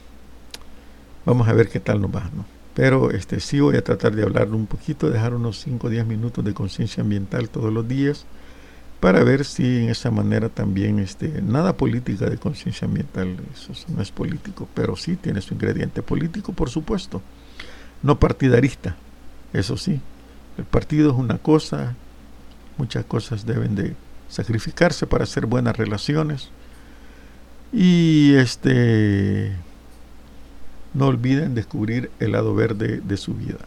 [1.25, 2.31] vamos a ver qué tal nos va.
[2.35, 2.45] ¿no?
[2.75, 6.07] Pero este, sí voy a tratar de hablar un poquito, dejar unos 5 o 10
[6.07, 8.27] minutos de conciencia ambiental todos los días
[9.01, 14.03] para ver si en esa manera también, este, nada política de conciencia ambiental, eso no
[14.03, 17.23] es político, pero sí tiene su ingrediente político, por supuesto,
[18.03, 18.97] no partidarista,
[19.53, 20.01] eso sí,
[20.59, 21.95] el partido es una cosa,
[22.79, 23.95] muchas cosas deben de
[24.29, 26.51] sacrificarse para hacer buenas relaciones
[27.73, 29.53] y este
[30.95, 33.59] no olviden descubrir el lado verde de su vida.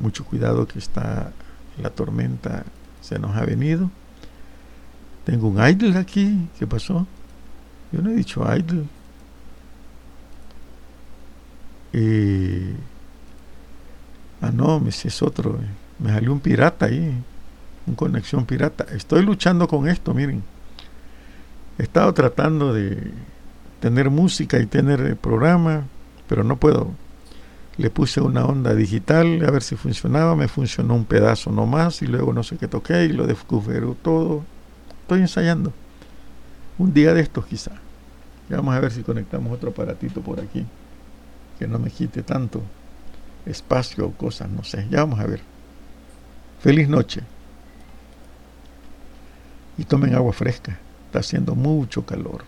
[0.00, 1.32] Mucho cuidado que está
[1.80, 2.64] la tormenta
[3.00, 3.90] se nos ha venido
[5.24, 6.48] tengo un idle aquí.
[6.58, 7.06] ¿Qué pasó?
[7.92, 8.84] Yo no he dicho idle.
[14.40, 15.56] ah, no, si es otro.
[15.56, 15.89] Eh.
[16.02, 17.12] Me salió un pirata ahí.
[17.86, 18.86] Un conexión pirata.
[18.94, 20.42] Estoy luchando con esto, miren.
[21.78, 23.10] He estado tratando de
[23.80, 25.84] tener música y tener programa,
[26.28, 26.90] pero no puedo.
[27.76, 30.36] Le puse una onda digital a ver si funcionaba.
[30.36, 34.44] Me funcionó un pedazo nomás y luego no sé qué toqué y lo descubrí todo
[35.10, 35.72] estoy ensayando.
[36.78, 37.72] Un día de estos quizá.
[38.48, 40.64] vamos a ver si conectamos otro aparatito por aquí.
[41.58, 42.62] Que no me quite tanto
[43.44, 44.86] espacio o cosas, no sé.
[44.88, 45.49] Ya vamos a ver.
[46.60, 47.22] Feliz noche.
[49.78, 50.78] Y tomen agua fresca.
[51.06, 52.44] Está haciendo mucho calor.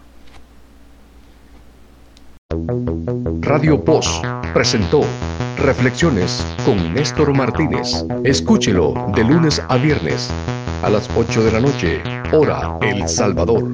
[3.41, 5.01] Radio Post presentó
[5.57, 8.05] Reflexiones con Néstor Martínez.
[8.25, 10.31] Escúchelo de lunes a viernes
[10.83, 12.03] a las 8 de la noche,
[12.33, 13.71] hora El Salvador.